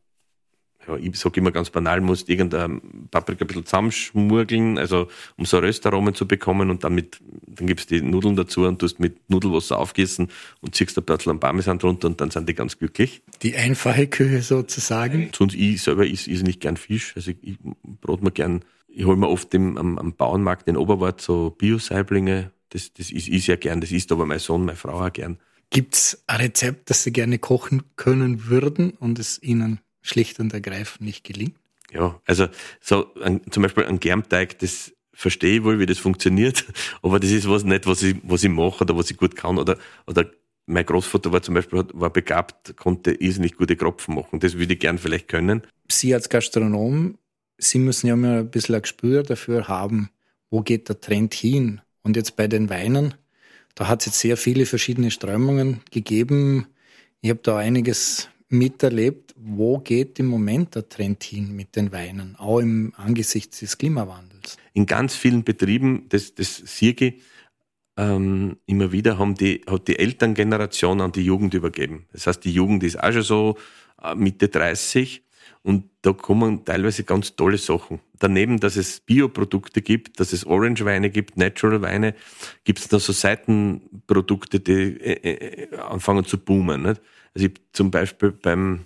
ja, 0.87 0.97
ich 0.97 1.15
sage 1.17 1.39
immer 1.39 1.51
ganz 1.51 1.69
banal, 1.69 2.01
musst 2.01 2.29
irgendein 2.29 2.81
Paprika 3.11 3.45
ein 3.45 3.47
bisschen 3.47 3.65
zusammenschmurgeln, 3.65 4.77
also 4.77 5.07
um 5.37 5.45
so 5.45 5.59
Röstaromen 5.59 6.15
zu 6.15 6.27
bekommen 6.27 6.69
und 6.69 6.83
dann 6.83 6.95
mit, 6.95 7.19
dann 7.47 7.67
gibst 7.67 7.91
du 7.91 7.95
die 7.95 8.01
Nudeln 8.01 8.35
dazu 8.35 8.65
und 8.65 8.79
tust 8.79 8.99
mit 8.99 9.29
Nudelwasser 9.29 9.77
aufgießen 9.77 10.29
und 10.61 10.75
ziehst 10.75 10.97
ein 10.97 11.05
bisschen 11.05 11.39
Parmesan 11.39 11.79
drunter 11.79 12.07
und 12.07 12.19
dann 12.19 12.31
sind 12.31 12.49
die 12.49 12.55
ganz 12.55 12.77
glücklich. 12.77 13.21
Die 13.43 13.55
einfache 13.55 14.07
Küche 14.07 14.41
sozusagen. 14.41 15.29
Sonst 15.35 15.55
ich 15.55 15.81
selber 15.81 16.05
is, 16.05 16.27
is 16.27 16.43
nicht 16.43 16.61
gern 16.61 16.77
Fisch, 16.77 17.13
also 17.15 17.31
ich, 17.31 17.37
ich 17.41 17.57
brot 18.01 18.23
mir 18.23 18.31
gern, 18.31 18.63
ich 18.87 19.05
hole 19.05 19.17
mir 19.17 19.29
oft 19.29 19.53
im, 19.53 19.77
am, 19.77 19.97
am 19.97 20.13
Bauernmarkt 20.13 20.67
in 20.67 20.77
Oberwart 20.77 21.21
so 21.21 21.51
Bio-Saiblinge, 21.51 22.51
das, 22.69 22.93
das 22.93 23.11
ist 23.11 23.27
ich 23.27 23.45
sehr 23.45 23.57
gern, 23.57 23.81
das 23.81 23.91
isst 23.91 24.11
aber 24.11 24.25
mein 24.25 24.39
Sohn, 24.39 24.65
meine 24.65 24.77
Frau 24.77 25.05
auch 25.05 25.13
gern. 25.13 25.37
Gibt's 25.69 26.23
ein 26.27 26.41
Rezept, 26.41 26.89
das 26.89 27.03
Sie 27.03 27.13
gerne 27.13 27.39
kochen 27.39 27.83
können 27.95 28.47
würden 28.47 28.91
und 28.91 29.19
es 29.19 29.41
Ihnen 29.41 29.79
schlicht 30.01 30.39
und 30.39 30.53
ergreifend 30.53 31.01
nicht 31.01 31.23
gelingt? 31.23 31.55
Ja, 31.91 32.19
also 32.25 32.47
so 32.79 33.13
ein, 33.21 33.41
zum 33.51 33.63
Beispiel 33.63 33.85
ein 33.85 33.99
Germteig, 33.99 34.59
das 34.59 34.93
verstehe 35.13 35.57
ich 35.57 35.63
wohl, 35.63 35.79
wie 35.79 35.85
das 35.85 35.99
funktioniert, 35.99 36.65
aber 37.01 37.19
das 37.19 37.31
ist 37.31 37.49
was 37.49 37.63
nicht, 37.63 37.85
was 37.85 38.01
ich, 38.03 38.15
was 38.23 38.43
ich 38.43 38.49
mache 38.49 38.83
oder 38.83 38.95
was 38.95 39.11
ich 39.11 39.17
gut 39.17 39.35
kann. 39.35 39.57
Oder, 39.57 39.77
oder 40.07 40.25
mein 40.65 40.85
Großvater 40.85 41.31
war 41.31 41.41
zum 41.41 41.55
Beispiel 41.55 41.83
war 41.93 42.09
begabt, 42.09 42.77
konnte 42.77 43.11
irrsinnig 43.11 43.55
gute 43.55 43.75
Kropfen 43.75 44.15
machen. 44.15 44.39
Das 44.39 44.57
würde 44.57 44.73
ich 44.73 44.79
gern 44.79 44.97
vielleicht 44.97 45.27
können. 45.27 45.63
Sie 45.89 46.13
als 46.13 46.29
Gastronom, 46.29 47.17
Sie 47.57 47.77
müssen 47.77 48.07
ja 48.07 48.15
mal 48.15 48.39
ein 48.39 48.49
bisschen 48.49 48.75
ein 48.75 48.81
Gespür 48.81 49.21
dafür 49.21 49.67
haben, 49.67 50.09
wo 50.49 50.61
geht 50.61 50.89
der 50.89 50.99
Trend 50.99 51.33
hin? 51.33 51.81
Und 52.01 52.15
jetzt 52.15 52.35
bei 52.35 52.47
den 52.47 52.69
Weinen, 52.69 53.13
da 53.75 53.87
hat 53.87 54.01
es 54.01 54.07
jetzt 54.07 54.19
sehr 54.19 54.35
viele 54.35 54.65
verschiedene 54.65 55.11
Strömungen 55.11 55.81
gegeben. 55.91 56.67
Ich 57.21 57.29
habe 57.29 57.41
da 57.43 57.57
einiges 57.57 58.29
miterlebt, 58.49 59.30
wo 59.43 59.79
geht 59.79 60.19
im 60.19 60.27
Moment 60.27 60.75
der 60.75 60.87
Trend 60.87 61.23
hin 61.23 61.55
mit 61.55 61.75
den 61.75 61.91
Weinen, 61.91 62.35
auch 62.37 62.59
im 62.59 62.93
angesichts 62.95 63.59
des 63.59 63.77
Klimawandels? 63.77 64.57
In 64.73 64.85
ganz 64.85 65.15
vielen 65.15 65.43
Betrieben, 65.43 66.05
das, 66.09 66.35
das 66.35 66.57
Sirge, 66.57 67.15
ähm, 67.97 68.57
immer 68.65 68.91
wieder 68.91 69.17
haben 69.17 69.35
die, 69.35 69.61
hat 69.69 69.87
die 69.87 69.99
Elterngeneration 69.99 71.01
an 71.01 71.11
die 71.11 71.23
Jugend 71.23 71.53
übergeben. 71.53 72.05
Das 72.13 72.27
heißt, 72.27 72.43
die 72.43 72.51
Jugend 72.51 72.83
ist 72.83 73.01
auch 73.01 73.11
schon 73.11 73.23
so 73.23 73.57
äh, 74.01 74.15
Mitte 74.15 74.47
30 74.47 75.23
und 75.63 75.89
da 76.01 76.13
kommen 76.13 76.65
teilweise 76.65 77.03
ganz 77.03 77.35
tolle 77.35 77.57
Sachen. 77.57 77.99
Daneben, 78.17 78.59
dass 78.59 78.75
es 78.75 78.99
Bioprodukte 78.99 79.81
gibt, 79.81 80.19
dass 80.19 80.33
es 80.33 80.45
Orange-Weine 80.45 81.09
gibt, 81.09 81.37
Natural-Weine, 81.37 82.15
gibt 82.63 82.79
es 82.79 82.87
da 82.87 82.99
so 82.99 83.13
Seitenprodukte, 83.13 84.59
die 84.59 84.99
äh, 84.99 85.67
äh, 85.71 85.77
anfangen 85.77 86.25
zu 86.25 86.37
boomen. 86.37 86.83
Nicht? 86.83 87.01
Also 87.35 87.47
ich 87.47 87.53
zum 87.73 87.91
Beispiel 87.91 88.31
beim, 88.31 88.85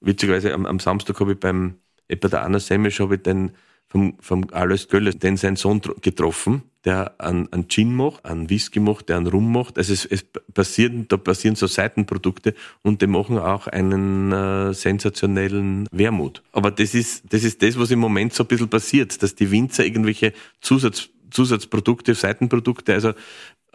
witzigerweise 0.00 0.52
am, 0.52 0.66
am 0.66 0.78
Samstag 0.78 1.20
habe 1.20 1.32
ich 1.32 1.40
beim, 1.40 1.76
etwa 2.08 2.28
der 2.28 2.42
Anna 2.42 2.58
Semisch 2.58 3.00
habe 3.00 3.16
ich 3.16 3.22
den 3.22 3.52
vom, 3.88 4.16
vom 4.20 4.46
Alois 4.52 4.88
Gölle, 4.88 5.14
den 5.14 5.36
seinen 5.36 5.56
Sohn 5.56 5.80
getroffen, 6.00 6.62
der 6.84 7.20
einen, 7.20 7.52
einen 7.52 7.68
Gin 7.68 7.94
macht, 7.94 8.24
einen 8.24 8.50
Whisky 8.50 8.80
macht, 8.80 9.08
der 9.08 9.16
einen 9.16 9.26
Rum 9.26 9.52
macht. 9.52 9.78
Also 9.78 9.92
es, 9.92 10.04
es 10.04 10.24
passieren, 10.54 11.06
da 11.08 11.16
passieren 11.16 11.56
so 11.56 11.66
Seitenprodukte 11.66 12.54
und 12.82 13.00
die 13.00 13.06
machen 13.06 13.38
auch 13.38 13.66
einen 13.68 14.32
äh, 14.32 14.74
sensationellen 14.74 15.88
Wermut. 15.92 16.42
Aber 16.52 16.70
das 16.70 16.94
ist, 16.94 17.32
das 17.32 17.44
ist 17.44 17.62
das, 17.62 17.78
was 17.78 17.90
im 17.90 18.00
Moment 18.00 18.34
so 18.34 18.44
ein 18.44 18.48
bisschen 18.48 18.68
passiert, 18.68 19.22
dass 19.22 19.34
die 19.34 19.50
Winzer 19.50 19.84
irgendwelche 19.84 20.32
Zusatz, 20.60 21.08
Zusatzprodukte, 21.30 22.14
Seitenprodukte, 22.14 22.94
also 22.94 23.12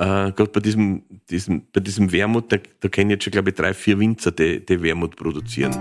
äh, 0.01 0.31
gerade 0.31 0.47
bei 0.47 0.59
diesem, 0.59 1.03
diesem, 1.29 1.67
bei 1.71 1.79
diesem 1.79 2.11
Wermut, 2.11 2.51
da, 2.51 2.57
da 2.79 2.89
kenne 2.89 3.13
ich 3.13 3.17
jetzt 3.17 3.23
schon, 3.25 3.31
glaube 3.31 3.51
ich, 3.51 3.55
drei, 3.55 3.71
vier 3.71 3.99
Winzer, 3.99 4.31
die, 4.31 4.65
die 4.65 4.81
Wermut 4.81 5.15
produzieren. 5.15 5.71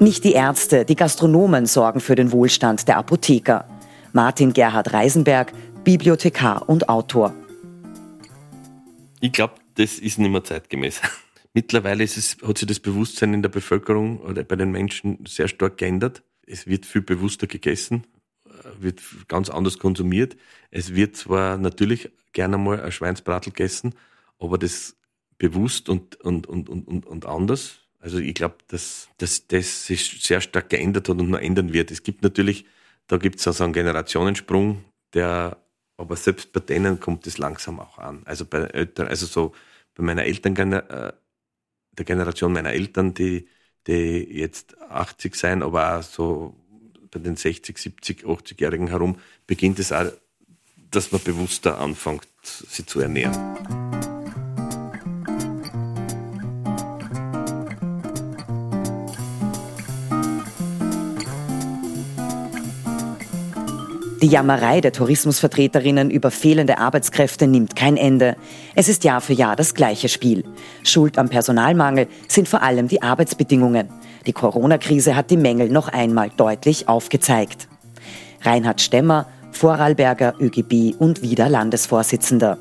Nicht 0.00 0.24
die 0.24 0.32
Ärzte, 0.32 0.84
die 0.84 0.96
Gastronomen 0.96 1.66
sorgen 1.66 2.00
für 2.00 2.16
den 2.16 2.32
Wohlstand 2.32 2.88
der 2.88 2.96
Apotheker. 2.96 3.64
Martin 4.12 4.52
Gerhard 4.52 4.92
Reisenberg, 4.92 5.52
Bibliothekar 5.84 6.68
und 6.68 6.88
Autor. 6.88 7.32
Ich 9.20 9.30
glaube, 9.30 9.54
das 9.76 10.00
ist 10.00 10.18
nicht 10.18 10.32
mehr 10.32 10.42
zeitgemäß. 10.42 11.00
Mittlerweile 11.54 12.02
ist 12.04 12.16
es, 12.16 12.36
hat 12.46 12.58
sich 12.58 12.68
das 12.68 12.80
Bewusstsein 12.80 13.34
in 13.34 13.42
der 13.42 13.50
Bevölkerung 13.50 14.20
oder 14.20 14.42
bei 14.42 14.56
den 14.56 14.70
Menschen 14.70 15.24
sehr 15.26 15.48
stark 15.48 15.76
geändert. 15.76 16.22
Es 16.46 16.66
wird 16.66 16.86
viel 16.86 17.02
bewusster 17.02 17.46
gegessen, 17.46 18.06
wird 18.78 19.00
ganz 19.28 19.50
anders 19.50 19.78
konsumiert. 19.78 20.36
Es 20.70 20.94
wird 20.94 21.16
zwar 21.16 21.58
natürlich 21.58 22.10
gerne 22.32 22.58
mal 22.58 22.80
ein 22.80 22.92
Schweinsbratel 22.92 23.52
gegessen, 23.52 23.94
aber 24.38 24.58
das 24.58 24.96
bewusst 25.38 25.88
und, 25.88 26.16
und, 26.20 26.46
und, 26.46 26.68
und, 26.68 27.06
und 27.06 27.26
anders. 27.26 27.80
Also 27.98 28.18
ich 28.18 28.34
glaube, 28.34 28.56
dass, 28.68 29.08
dass 29.18 29.46
das 29.46 29.86
sich 29.86 30.22
sehr 30.22 30.40
stark 30.40 30.70
geändert 30.70 31.08
hat 31.08 31.20
und 31.20 31.30
noch 31.30 31.38
ändern 31.38 31.72
wird. 31.72 31.90
Es 31.90 32.02
gibt 32.02 32.22
natürlich, 32.22 32.64
da 33.06 33.16
gibt 33.16 33.38
es 33.38 33.46
also 33.46 33.64
einen 33.64 33.72
Generationensprung, 33.72 34.84
der, 35.14 35.58
aber 35.96 36.16
selbst 36.16 36.52
bei 36.52 36.60
denen 36.60 36.98
kommt 36.98 37.26
es 37.26 37.38
langsam 37.38 37.78
auch 37.78 37.98
an. 37.98 38.22
Also 38.24 38.44
bei 38.44 38.58
Eltern, 38.58 39.08
also 39.08 39.26
so 39.26 39.52
bei 39.94 40.02
meiner 40.02 40.24
Eltern, 40.24 40.72
äh, 40.72 41.12
der 41.92 42.04
Generation 42.04 42.52
meiner 42.52 42.72
Eltern, 42.72 43.14
die, 43.14 43.48
die 43.86 44.28
jetzt 44.30 44.80
80 44.80 45.34
sein, 45.34 45.62
aber 45.62 45.98
auch 45.98 46.02
so 46.02 46.54
bei 47.10 47.20
den 47.20 47.36
60, 47.36 47.76
70, 47.78 48.24
80-Jährigen 48.24 48.88
herum, 48.88 49.18
beginnt 49.46 49.78
es 49.78 49.92
auch, 49.92 50.10
dass 50.90 51.12
man 51.12 51.22
bewusster 51.22 51.78
anfängt, 51.78 52.26
sie 52.42 52.86
zu 52.86 53.00
ernähren. 53.00 53.81
Die 64.22 64.28
Jammerei 64.28 64.80
der 64.80 64.92
Tourismusvertreterinnen 64.92 66.08
über 66.08 66.30
fehlende 66.30 66.78
Arbeitskräfte 66.78 67.48
nimmt 67.48 67.74
kein 67.74 67.96
Ende. 67.96 68.36
Es 68.76 68.88
ist 68.88 69.02
Jahr 69.02 69.20
für 69.20 69.32
Jahr 69.32 69.56
das 69.56 69.74
gleiche 69.74 70.08
Spiel. 70.08 70.44
Schuld 70.84 71.18
am 71.18 71.28
Personalmangel 71.28 72.06
sind 72.28 72.48
vor 72.48 72.62
allem 72.62 72.86
die 72.86 73.02
Arbeitsbedingungen. 73.02 73.88
Die 74.24 74.32
Corona-Krise 74.32 75.16
hat 75.16 75.32
die 75.32 75.36
Mängel 75.36 75.70
noch 75.70 75.88
einmal 75.88 76.30
deutlich 76.36 76.86
aufgezeigt. 76.86 77.66
Reinhard 78.42 78.80
Stemmer, 78.80 79.26
Vorarlberger 79.50 80.34
ÖGB 80.38 80.94
und 81.00 81.22
wieder 81.22 81.48
Landesvorsitzender. 81.48 82.58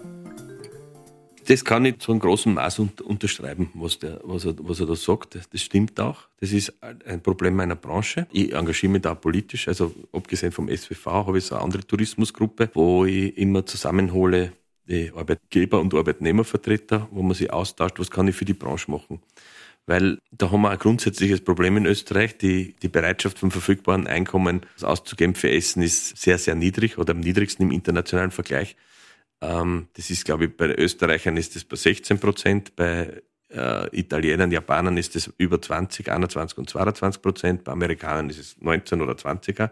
Das 1.52 1.66
kann 1.66 1.84
ich 1.84 2.00
zu 2.00 2.14
einem 2.14 2.22
großen 2.22 2.54
Maß 2.54 2.80
unterschreiben, 2.80 3.72
was, 3.74 4.00
der, 4.00 4.22
was, 4.24 4.46
er, 4.46 4.56
was 4.60 4.80
er 4.80 4.86
da 4.86 4.96
sagt. 4.96 5.38
Das 5.52 5.62
stimmt 5.62 6.00
auch. 6.00 6.30
Das 6.40 6.54
ist 6.54 6.74
ein 6.82 7.22
Problem 7.22 7.58
meiner 7.58 7.76
Branche. 7.76 8.26
Ich 8.32 8.54
engagiere 8.54 8.94
mich 8.94 9.02
da 9.02 9.16
politisch. 9.16 9.68
Also 9.68 9.94
abgesehen 10.14 10.54
vom 10.54 10.70
SWV 10.70 11.06
habe 11.08 11.40
ich 11.40 11.48
so 11.48 11.56
eine 11.56 11.66
andere 11.66 11.86
Tourismusgruppe, 11.86 12.70
wo 12.74 13.04
ich 13.04 13.38
immer 13.38 13.66
zusammenhole 13.66 14.54
die 14.88 15.12
Arbeitgeber 15.14 15.82
und 15.82 15.94
Arbeitnehmervertreter, 15.94 17.10
wo 17.12 17.22
man 17.22 17.36
sich 17.36 17.52
austauscht, 17.52 18.00
was 18.00 18.10
kann 18.10 18.30
ich 18.30 18.36
für 18.38 18.46
die 18.46 18.54
Branche 18.54 18.90
machen. 18.90 19.20
Weil 19.86 20.20
da 20.32 20.52
haben 20.52 20.62
wir 20.62 20.70
ein 20.70 20.80
grundsätzliches 20.80 21.42
Problem 21.42 21.76
in 21.76 21.86
Österreich. 21.86 22.38
Die, 22.38 22.76
die 22.82 22.88
Bereitschaft 22.88 23.40
von 23.40 23.52
verfügbaren 23.52 24.08
Einkommen 24.08 24.62
auszugeben 24.82 25.36
für 25.36 25.52
Essen 25.52 25.84
ist 25.84 26.16
sehr, 26.16 26.38
sehr 26.38 26.56
niedrig 26.56 26.98
oder 26.98 27.12
am 27.12 27.20
niedrigsten 27.20 27.64
im 27.64 27.72
internationalen 27.72 28.32
Vergleich. 28.32 28.78
Ähm, 29.42 29.88
das 29.94 30.10
ist, 30.10 30.26
glaube 30.26 30.46
ich, 30.46 30.56
bei 30.56 30.74
Österreichern 30.76 31.38
ist 31.38 31.56
das 31.56 31.64
bei 31.64 31.76
16 31.76 32.20
Prozent, 32.20 32.76
bei 32.76 33.22
äh, 33.54 34.00
Italienern, 34.00 34.52
Japanern 34.52 34.98
ist 34.98 35.16
es 35.16 35.32
über 35.38 35.62
20, 35.62 36.10
21 36.10 36.58
und 36.58 36.70
22 36.70 37.22
Prozent, 37.22 37.64
bei 37.64 37.72
Amerikanern 37.72 38.30
ist 38.30 38.40
es 38.40 38.56
19 38.62 39.02
oder 39.02 39.14
20er. 39.14 39.72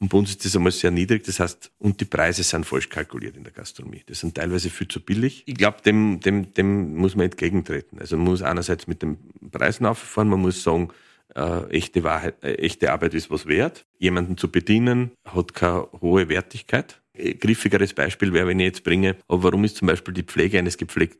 Und 0.00 0.08
bei 0.08 0.18
uns 0.18 0.30
ist 0.30 0.44
das 0.44 0.56
einmal 0.56 0.72
sehr 0.72 0.90
niedrig, 0.90 1.24
das 1.24 1.40
heißt, 1.40 1.70
und 1.78 2.00
die 2.00 2.04
Preise 2.04 2.42
sind 2.42 2.66
falsch 2.66 2.88
kalkuliert 2.88 3.36
in 3.36 3.44
der 3.44 3.52
Gastronomie. 3.52 4.02
Das 4.06 4.20
sind 4.20 4.34
teilweise 4.34 4.70
viel 4.70 4.88
zu 4.88 5.00
billig. 5.00 5.44
Ich 5.46 5.54
glaube, 5.54 5.78
dem, 5.84 6.20
dem, 6.20 6.52
dem 6.54 6.96
muss 6.96 7.14
man 7.14 7.26
entgegentreten. 7.26 7.98
Also 7.98 8.16
man 8.16 8.26
muss 8.26 8.42
einerseits 8.42 8.86
mit 8.86 9.02
den 9.02 9.18
Preisen 9.50 9.86
auffahren, 9.86 10.28
man 10.28 10.40
muss 10.40 10.62
sagen, 10.62 10.88
äh, 11.34 11.64
echte 11.70 12.02
Wahrheit, 12.02 12.42
äh, 12.42 12.54
echte 12.54 12.92
Arbeit 12.92 13.14
ist 13.14 13.30
was 13.30 13.46
wert. 13.46 13.86
Jemanden 13.98 14.36
zu 14.36 14.50
bedienen 14.50 15.12
hat 15.24 15.54
keine 15.54 15.88
hohe 16.00 16.28
Wertigkeit 16.28 17.01
griffigeres 17.14 17.92
Beispiel 17.92 18.32
wäre, 18.32 18.48
wenn 18.48 18.60
ich 18.60 18.66
jetzt 18.66 18.84
bringe, 18.84 19.16
aber 19.28 19.44
warum 19.44 19.64
ist 19.64 19.76
zum 19.76 19.86
Beispiel 19.88 20.14
die 20.14 20.22
Pflege 20.22 20.58
eines, 20.58 20.78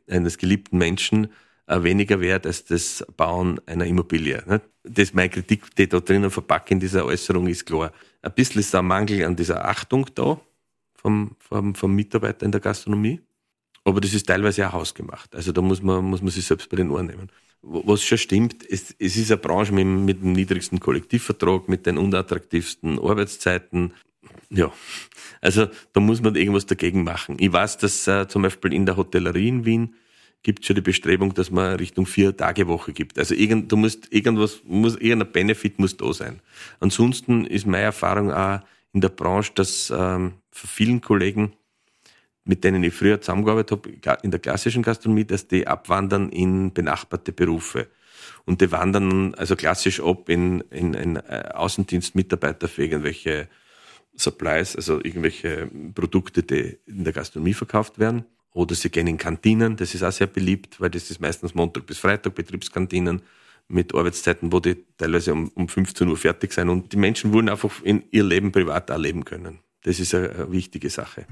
eines 0.09 0.37
geliebten 0.37 0.77
Menschen 0.77 1.27
äh, 1.67 1.83
weniger 1.83 2.19
wert 2.19 2.45
als 2.45 2.65
das 2.65 3.05
Bauen 3.15 3.59
einer 3.65 3.85
Immobilie? 3.85 4.43
Ne? 4.47 4.61
Das 4.83 5.13
meine 5.13 5.29
Kritik, 5.29 5.75
die 5.75 5.87
da 5.87 5.99
drinnen 5.99 6.31
verpackt 6.31 6.71
in 6.71 6.79
dieser 6.79 7.05
Äußerung, 7.05 7.47
ist 7.47 7.65
klar. 7.65 7.91
Ein 8.21 8.33
bisschen 8.33 8.61
ist 8.61 8.73
da 8.73 8.79
ein 8.79 8.85
Mangel 8.85 9.23
an 9.25 9.35
dieser 9.35 9.65
Achtung 9.65 10.07
da 10.15 10.39
vom, 10.95 11.35
vom, 11.39 11.75
vom 11.75 11.93
Mitarbeiter 11.93 12.45
in 12.45 12.51
der 12.51 12.61
Gastronomie. 12.61 13.21
Aber 13.85 13.99
das 13.99 14.13
ist 14.13 14.27
teilweise 14.27 14.67
auch 14.67 14.73
hausgemacht. 14.73 15.35
Also 15.35 15.51
da 15.51 15.61
muss 15.61 15.81
man, 15.81 16.05
muss 16.05 16.21
man 16.21 16.31
sich 16.31 16.45
selbst 16.45 16.69
bei 16.69 16.77
den 16.77 16.89
Ohren 16.89 17.07
nehmen. 17.07 17.29
Was 17.61 18.03
schon 18.03 18.17
stimmt, 18.17 18.65
es, 18.69 18.95
es 18.99 19.15
ist 19.15 19.31
eine 19.31 19.37
Branche 19.37 19.73
mit, 19.73 19.85
mit 19.85 20.21
dem 20.21 20.33
niedrigsten 20.33 20.79
Kollektivvertrag, 20.79 21.69
mit 21.69 21.85
den 21.85 21.97
unattraktivsten 21.97 22.99
Arbeitszeiten, 22.99 23.93
ja, 24.53 24.71
also 25.41 25.67
da 25.91 25.99
muss 25.99 26.21
man 26.21 26.35
irgendwas 26.35 26.65
dagegen 26.65 27.03
machen. 27.03 27.37
Ich 27.39 27.51
weiß, 27.51 27.77
dass 27.79 28.07
äh, 28.07 28.27
zum 28.27 28.43
Beispiel 28.43 28.73
in 28.73 28.85
der 28.85 28.95
Hotellerie 28.95 29.47
in 29.47 29.65
Wien 29.65 29.95
gibt 30.43 30.65
schon 30.65 30.75
die 30.75 30.81
Bestrebung, 30.81 31.33
dass 31.33 31.51
man 31.51 31.77
Richtung 31.77 32.05
vier 32.05 32.35
Tage 32.35 32.67
Woche 32.67 32.93
gibt. 32.93 33.17
Also 33.17 33.33
irgend, 33.33 33.71
du 33.71 33.77
musst 33.77 34.11
irgendwas, 34.11 34.61
muss, 34.65 34.95
irgendein 34.95 35.31
Benefit 35.31 35.79
muss 35.79 35.97
da 35.97 36.13
sein. 36.13 36.41
Ansonsten 36.79 37.45
ist 37.45 37.65
meine 37.65 37.85
Erfahrung 37.85 38.31
auch 38.31 38.59
in 38.91 39.01
der 39.01 39.09
Branche, 39.09 39.51
dass 39.55 39.91
ähm, 39.95 40.33
für 40.51 40.67
vielen 40.67 41.01
Kollegen, 41.01 41.53
mit 42.43 42.63
denen 42.63 42.83
ich 42.83 42.93
früher 42.93 43.21
zusammengearbeitet 43.21 43.71
habe, 44.05 44.17
in 44.21 44.31
der 44.31 44.39
klassischen 44.39 44.83
Gastronomie, 44.83 45.25
dass 45.25 45.47
die 45.47 45.65
abwandern 45.65 46.29
in 46.29 46.73
benachbarte 46.73 47.31
Berufe. 47.31 47.87
Und 48.45 48.61
die 48.61 48.71
wandern 48.71 49.33
also 49.35 49.55
klassisch 49.55 50.01
ab 50.01 50.29
in, 50.29 50.61
in, 50.69 50.93
in 50.93 51.15
äh, 51.15 51.51
Außendienstmitarbeiter 51.53 52.67
für 52.67 52.83
irgendwelche 52.83 53.47
Supplies, 54.15 54.75
also 54.75 54.97
irgendwelche 54.97 55.69
Produkte, 55.93 56.43
die 56.43 56.77
in 56.85 57.03
der 57.03 57.13
Gastronomie 57.13 57.53
verkauft 57.53 57.99
werden. 57.99 58.25
Oder 58.51 58.75
sie 58.75 58.89
gehen 58.89 59.07
in 59.07 59.17
Kantinen, 59.17 59.75
das 59.75 59.95
ist 59.95 60.03
auch 60.03 60.11
sehr 60.11 60.27
beliebt, 60.27 60.79
weil 60.79 60.91
das 60.91 61.09
ist 61.09 61.19
meistens 61.19 61.55
Montag 61.55 61.87
bis 61.87 61.97
Freitag, 61.97 62.35
Betriebskantinen 62.35 63.23
mit 63.67 63.95
Arbeitszeiten, 63.95 64.51
wo 64.51 64.59
die 64.59 64.77
teilweise 64.97 65.33
um, 65.33 65.49
um 65.55 65.67
15 65.67 66.07
Uhr 66.07 66.17
fertig 66.17 66.53
sein. 66.53 66.69
Und 66.69 66.93
die 66.93 66.97
Menschen 66.97 67.33
wollen 67.33 67.49
einfach 67.49 67.81
in 67.83 68.03
ihr 68.11 68.23
Leben 68.23 68.51
privat 68.51 68.89
erleben 68.91 69.25
können. 69.25 69.59
Das 69.83 69.99
ist 69.99 70.13
eine 70.13 70.51
wichtige 70.51 70.89
Sache. 70.89 71.25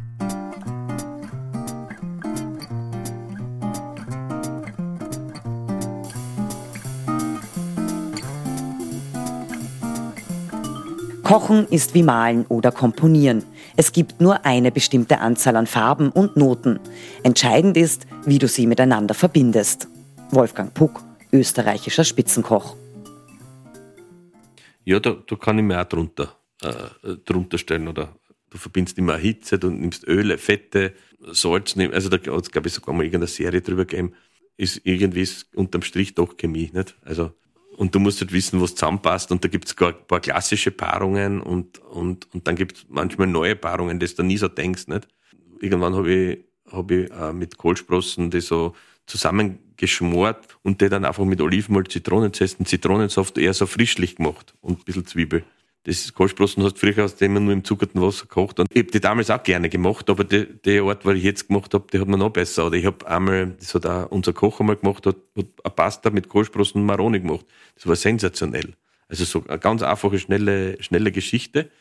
Kochen 11.31 11.65
ist 11.69 11.93
wie 11.93 12.03
Malen 12.03 12.45
oder 12.47 12.73
Komponieren. 12.73 13.45
Es 13.77 13.93
gibt 13.93 14.19
nur 14.19 14.45
eine 14.45 14.69
bestimmte 14.69 15.21
Anzahl 15.21 15.55
an 15.55 15.65
Farben 15.65 16.09
und 16.09 16.35
Noten. 16.35 16.77
Entscheidend 17.23 17.77
ist, 17.77 18.05
wie 18.25 18.37
du 18.37 18.49
sie 18.49 18.67
miteinander 18.67 19.13
verbindest. 19.13 19.87
Wolfgang 20.31 20.73
Puck, 20.73 21.01
österreichischer 21.31 22.03
Spitzenkoch. 22.03 22.75
Ja, 24.83 24.99
da, 24.99 25.15
da 25.25 25.35
kann 25.37 25.57
ich 25.57 25.63
mir 25.63 25.79
auch 25.79 25.85
drunter, 25.85 26.35
äh, 26.63 27.15
drunter 27.23 27.57
stellen. 27.57 27.87
Oder 27.87 28.13
du 28.49 28.57
verbindest 28.57 28.97
immer 28.97 29.15
Hitze, 29.15 29.57
du 29.57 29.69
nimmst 29.69 30.05
Öle, 30.05 30.37
Fette, 30.37 30.91
Salz. 31.31 31.77
Also 31.77 32.09
da 32.09 32.17
hat 32.17 32.43
es, 32.43 32.51
glaube 32.51 32.67
ich, 32.67 32.73
sogar 32.73 32.93
mal 32.93 33.05
irgendeine 33.05 33.27
Serie 33.27 33.61
drüber 33.61 33.85
gegeben. 33.85 34.15
Ist 34.57 34.81
irgendwie 34.83 35.25
unterm 35.55 35.83
Strich 35.83 36.13
doch 36.13 36.35
Chemie. 36.35 36.71
Nicht? 36.73 36.97
Also 37.05 37.31
und 37.77 37.95
du 37.95 37.99
musst 37.99 38.21
halt 38.21 38.31
wissen, 38.31 38.62
was 38.62 38.75
zusammenpasst. 38.75 39.31
Und 39.31 39.43
da 39.43 39.47
gibt 39.47 39.65
es 39.65 39.77
ein 39.77 39.93
paar 40.07 40.19
klassische 40.19 40.71
Paarungen 40.71 41.41
und, 41.41 41.79
und, 41.79 42.34
und 42.34 42.47
dann 42.47 42.55
gibt 42.55 42.77
es 42.77 42.86
manchmal 42.89 43.27
neue 43.27 43.55
Paarungen, 43.55 43.99
das 43.99 44.15
du 44.15 44.23
nie 44.23 44.38
so 44.38 44.47
denkst. 44.47 44.88
Nicht? 44.88 45.07
Irgendwann 45.60 45.95
habe 45.95 46.12
ich, 46.12 46.39
hab 46.71 46.91
ich 46.91 47.10
äh, 47.12 47.34
mit 47.34 47.57
Kohlsprossen 47.57 48.29
die 48.29 48.41
so 48.41 48.75
zusammengeschmort 49.07 50.57
und 50.63 50.81
die 50.81 50.89
dann 50.89 51.05
einfach 51.05 51.25
mit 51.25 51.41
Olivenöl, 51.41 51.88
Zitronenzest 51.88 52.60
und 52.60 52.67
Zitronensaft 52.67 53.38
eher 53.38 53.53
so 53.53 53.65
frischlich 53.65 54.15
gemacht 54.15 54.53
und 54.62 54.79
ein 54.79 54.84
bisschen 54.84 55.05
Zwiebel. 55.05 55.43
Das 55.83 56.13
Kohlsprossen 56.13 56.63
hast 56.63 56.75
du 56.75 56.79
früher 56.79 57.03
aus 57.03 57.15
dem 57.15 57.33
man 57.33 57.45
nur 57.45 57.53
im 57.53 57.63
zuckerten 57.63 57.99
Wasser 58.01 58.27
gekocht. 58.27 58.59
Und 58.59 58.67
ich 58.71 58.83
habe 58.83 58.91
die 58.91 58.99
damals 58.99 59.31
auch 59.31 59.41
gerne 59.41 59.67
gemacht, 59.67 60.11
aber 60.11 60.23
die, 60.23 60.45
die 60.63 60.79
Art, 60.79 61.05
was 61.05 61.15
ich 61.15 61.23
jetzt 61.23 61.47
gemacht 61.47 61.73
habe, 61.73 61.87
die 61.91 61.99
hat 61.99 62.07
mir 62.07 62.19
noch 62.19 62.29
besser. 62.29 62.67
Oder 62.67 62.75
ich 62.75 62.85
habe 62.85 63.07
einmal, 63.07 63.55
das 63.59 63.73
hat 63.73 63.87
auch 63.87 64.11
unser 64.11 64.31
Koch 64.31 64.59
einmal 64.59 64.75
gemacht, 64.75 65.07
hat, 65.07 65.15
hat 65.35 65.47
eine 65.63 65.73
Pasta 65.73 66.11
mit 66.11 66.29
Kohlsprossen 66.29 66.81
und 66.81 66.85
Maroni 66.85 67.19
gemacht. 67.19 67.47
Das 67.73 67.87
war 67.87 67.95
sensationell. 67.95 68.73
Also 69.09 69.25
so 69.25 69.43
eine 69.47 69.57
ganz 69.57 69.81
einfache, 69.81 70.19
schnelle, 70.19 70.81
schnelle 70.83 71.11
Geschichte. 71.11 71.71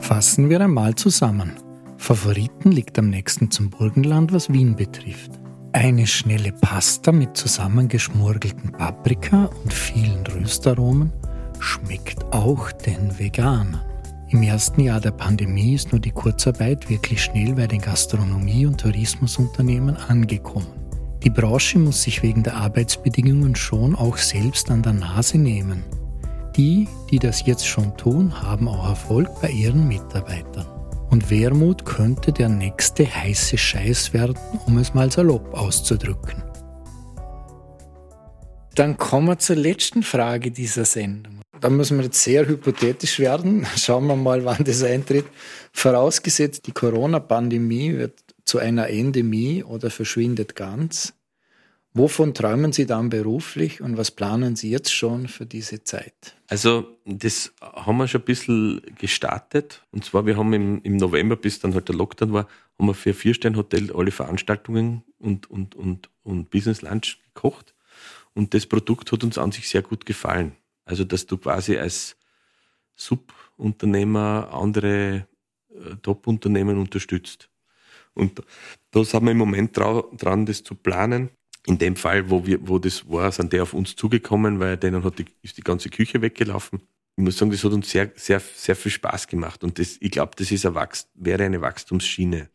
Fassen 0.00 0.48
wir 0.48 0.60
einmal 0.60 0.94
zusammen. 0.94 1.67
Favoriten 2.08 2.72
liegt 2.72 2.98
am 2.98 3.10
nächsten 3.10 3.50
zum 3.50 3.68
Burgenland, 3.68 4.32
was 4.32 4.50
Wien 4.50 4.74
betrifft. 4.74 5.30
Eine 5.74 6.06
schnelle 6.06 6.52
Pasta 6.52 7.12
mit 7.12 7.36
zusammengeschmurgelten 7.36 8.72
Paprika 8.72 9.50
und 9.62 9.74
vielen 9.74 10.26
Röstaromen 10.26 11.12
schmeckt 11.58 12.24
auch 12.32 12.72
den 12.72 13.18
Veganern. 13.18 13.82
Im 14.30 14.42
ersten 14.42 14.80
Jahr 14.80 15.02
der 15.02 15.10
Pandemie 15.10 15.74
ist 15.74 15.92
nur 15.92 16.00
die 16.00 16.12
Kurzarbeit 16.12 16.88
wirklich 16.88 17.22
schnell 17.22 17.52
bei 17.52 17.66
den 17.66 17.82
Gastronomie- 17.82 18.64
und 18.64 18.80
Tourismusunternehmen 18.80 19.98
angekommen. 19.98 20.68
Die 21.22 21.28
Branche 21.28 21.78
muss 21.78 22.04
sich 22.04 22.22
wegen 22.22 22.42
der 22.42 22.56
Arbeitsbedingungen 22.56 23.54
schon 23.54 23.94
auch 23.94 24.16
selbst 24.16 24.70
an 24.70 24.80
der 24.80 24.94
Nase 24.94 25.36
nehmen. 25.36 25.84
Die, 26.56 26.88
die 27.10 27.18
das 27.18 27.44
jetzt 27.44 27.66
schon 27.66 27.94
tun, 27.98 28.40
haben 28.40 28.66
auch 28.66 28.88
Erfolg 28.88 29.28
bei 29.42 29.50
ihren 29.50 29.86
Mitarbeitern. 29.86 30.77
Und 31.10 31.30
Wermut 31.30 31.84
könnte 31.84 32.32
der 32.32 32.48
nächste 32.48 33.06
heiße 33.06 33.56
Scheiß 33.56 34.12
werden, 34.12 34.38
um 34.66 34.78
es 34.78 34.94
mal 34.94 35.10
salopp 35.10 35.54
auszudrücken. 35.54 36.42
Dann 38.74 38.96
kommen 38.96 39.28
wir 39.28 39.38
zur 39.38 39.56
letzten 39.56 40.02
Frage 40.02 40.50
dieser 40.50 40.84
Sendung. 40.84 41.40
Da 41.60 41.70
müssen 41.70 41.98
wir 41.98 42.04
jetzt 42.04 42.22
sehr 42.22 42.46
hypothetisch 42.46 43.18
werden. 43.18 43.66
Schauen 43.76 44.06
wir 44.06 44.16
mal, 44.16 44.44
wann 44.44 44.62
das 44.64 44.82
eintritt. 44.82 45.26
Vorausgesetzt, 45.72 46.66
die 46.66 46.72
Corona-Pandemie 46.72 47.94
wird 47.94 48.20
zu 48.44 48.58
einer 48.58 48.88
Endemie 48.88 49.64
oder 49.64 49.90
verschwindet 49.90 50.54
ganz. 50.54 51.14
Wovon 51.98 52.32
träumen 52.32 52.72
Sie 52.72 52.86
dann 52.86 53.10
beruflich 53.10 53.80
und 53.80 53.96
was 53.96 54.12
planen 54.12 54.54
Sie 54.54 54.70
jetzt 54.70 54.94
schon 54.94 55.26
für 55.26 55.46
diese 55.46 55.82
Zeit? 55.82 56.36
Also, 56.46 56.96
das 57.04 57.52
haben 57.60 57.96
wir 57.96 58.06
schon 58.06 58.20
ein 58.20 58.24
bisschen 58.24 58.82
gestartet. 58.96 59.84
Und 59.90 60.04
zwar, 60.04 60.24
wir 60.24 60.36
haben 60.36 60.52
im, 60.52 60.80
im 60.82 60.96
November, 60.96 61.34
bis 61.34 61.58
dann 61.58 61.74
halt 61.74 61.88
der 61.88 61.96
Lockdown 61.96 62.32
war, 62.32 62.46
haben 62.78 62.86
wir 62.86 62.94
für 62.94 63.14
Vier-Stern-Hotel 63.14 63.92
alle 63.92 64.12
Veranstaltungen 64.12 65.02
und, 65.18 65.50
und, 65.50 65.74
und, 65.74 66.08
und 66.22 66.50
Business 66.50 66.82
Lunch 66.82 67.18
gekocht. 67.34 67.74
Und 68.32 68.54
das 68.54 68.66
Produkt 68.66 69.10
hat 69.10 69.24
uns 69.24 69.36
an 69.36 69.50
sich 69.50 69.68
sehr 69.68 69.82
gut 69.82 70.06
gefallen. 70.06 70.52
Also, 70.84 71.02
dass 71.02 71.26
du 71.26 71.36
quasi 71.36 71.78
als 71.78 72.16
Subunternehmer 72.94 74.50
andere 74.52 75.26
äh, 75.70 75.96
Top-Unternehmen 76.02 76.78
unterstützt. 76.78 77.50
Und 78.14 78.40
da 78.92 79.02
sind 79.04 79.24
wir 79.24 79.32
im 79.32 79.38
Moment 79.38 79.76
dran, 79.76 80.46
das 80.46 80.62
zu 80.62 80.76
planen. 80.76 81.30
In 81.68 81.76
dem 81.76 81.96
Fall, 81.96 82.30
wo, 82.30 82.46
wir, 82.46 82.66
wo 82.66 82.78
das 82.78 83.10
war, 83.10 83.30
sind 83.30 83.52
die 83.52 83.60
auf 83.60 83.74
uns 83.74 83.94
zugekommen, 83.94 84.58
weil 84.58 84.78
denen 84.78 85.04
hat 85.04 85.18
die, 85.18 85.26
ist 85.42 85.58
die 85.58 85.62
ganze 85.62 85.90
Küche 85.90 86.22
weggelaufen. 86.22 86.80
Ich 87.16 87.22
muss 87.22 87.36
sagen, 87.36 87.50
das 87.50 87.62
hat 87.62 87.72
uns 87.72 87.90
sehr, 87.90 88.10
sehr, 88.16 88.40
sehr 88.40 88.74
viel 88.74 88.90
Spaß 88.90 89.26
gemacht. 89.26 89.62
Und 89.62 89.78
das, 89.78 89.98
ich 90.00 90.10
glaube, 90.10 90.30
das 90.36 90.50
ist 90.50 90.64
eine 90.64 90.74
Wachst 90.74 91.10
wäre 91.12 91.44
eine 91.44 91.60
Wachstumsschiene. 91.60 92.48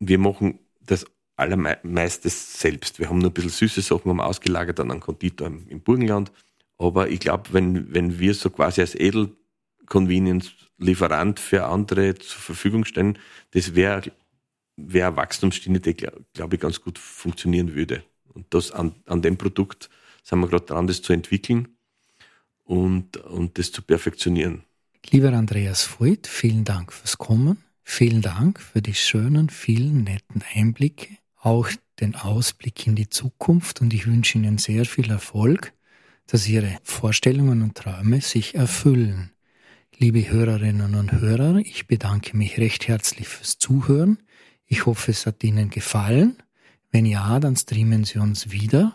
Wir 0.00 0.18
machen 0.18 0.58
das 0.80 1.06
allermeistes 1.36 2.58
selbst. 2.58 2.98
Wir 2.98 3.08
haben 3.08 3.18
nur 3.18 3.30
ein 3.30 3.34
bisschen 3.34 3.50
süße 3.50 3.80
Sachen 3.80 4.10
haben 4.10 4.20
ausgelagert 4.20 4.80
an 4.80 4.90
einen 4.90 4.98
Konditor 4.98 5.46
im, 5.46 5.68
im 5.68 5.80
Burgenland. 5.80 6.32
Aber 6.78 7.10
ich 7.10 7.20
glaube, 7.20 7.52
wenn, 7.52 7.94
wenn 7.94 8.18
wir 8.18 8.34
so 8.34 8.50
quasi 8.50 8.80
als 8.80 8.96
Edel-Convenience-Lieferant 8.96 11.38
für 11.38 11.66
andere 11.66 12.16
zur 12.16 12.40
Verfügung 12.40 12.84
stellen, 12.84 13.20
das 13.52 13.76
wäre 13.76 14.10
wär 14.74 15.06
eine 15.06 15.16
Wachstumsschiene, 15.16 15.78
die, 15.78 15.94
glaube 15.94 16.24
glaub 16.34 16.52
ich, 16.52 16.58
ganz 16.58 16.80
gut 16.80 16.98
funktionieren 16.98 17.76
würde. 17.76 18.02
Und 18.38 18.46
das 18.50 18.70
an, 18.70 18.94
an 19.06 19.20
dem 19.20 19.36
Produkt 19.36 19.90
sind 20.22 20.38
wir 20.38 20.46
gerade 20.46 20.66
dran, 20.66 20.86
das 20.86 21.02
zu 21.02 21.12
entwickeln 21.12 21.76
und, 22.62 23.16
und 23.16 23.58
das 23.58 23.72
zu 23.72 23.82
perfektionieren. 23.82 24.62
Lieber 25.10 25.32
Andreas 25.32 25.88
Voigt, 25.98 26.28
vielen 26.28 26.64
Dank 26.64 26.92
fürs 26.92 27.18
Kommen. 27.18 27.58
Vielen 27.82 28.22
Dank 28.22 28.60
für 28.60 28.80
die 28.80 28.94
schönen, 28.94 29.50
vielen 29.50 30.04
netten 30.04 30.44
Einblicke, 30.54 31.16
auch 31.40 31.68
den 31.98 32.14
Ausblick 32.14 32.86
in 32.86 32.94
die 32.94 33.08
Zukunft 33.08 33.80
und 33.80 33.92
ich 33.92 34.06
wünsche 34.06 34.38
Ihnen 34.38 34.58
sehr 34.58 34.84
viel 34.84 35.10
Erfolg, 35.10 35.72
dass 36.28 36.46
Ihre 36.46 36.78
Vorstellungen 36.84 37.62
und 37.62 37.76
Träume 37.76 38.20
sich 38.20 38.54
erfüllen. 38.54 39.32
Liebe 39.96 40.30
Hörerinnen 40.30 40.94
und 40.94 41.10
Hörer, 41.10 41.56
ich 41.56 41.88
bedanke 41.88 42.36
mich 42.36 42.58
recht 42.58 42.86
herzlich 42.86 43.26
fürs 43.26 43.58
Zuhören. 43.58 44.18
Ich 44.66 44.86
hoffe, 44.86 45.10
es 45.10 45.26
hat 45.26 45.42
Ihnen 45.42 45.70
gefallen. 45.70 46.36
Wenn 46.90 47.04
ja, 47.04 47.38
dann 47.38 47.56
streamen 47.56 48.04
Sie 48.04 48.18
uns 48.18 48.50
wieder. 48.50 48.94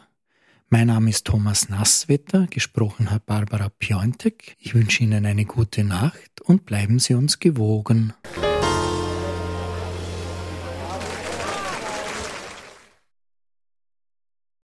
Mein 0.69 0.87
Name 0.87 1.11
ist 1.11 1.25
Thomas 1.25 1.69
Nasswetter, 1.69 2.47
gesprochen 2.47 3.11
hat 3.11 3.27
Barbara 3.27 3.69
Piontek. 3.69 4.55
Ich 4.57 4.73
wünsche 4.73 5.03
Ihnen 5.03 5.27
eine 5.27 5.45
gute 5.45 5.83
Nacht 5.83 6.41
und 6.41 6.65
bleiben 6.65 6.97
Sie 6.97 7.13
uns 7.13 7.39
gewogen. 7.39 8.13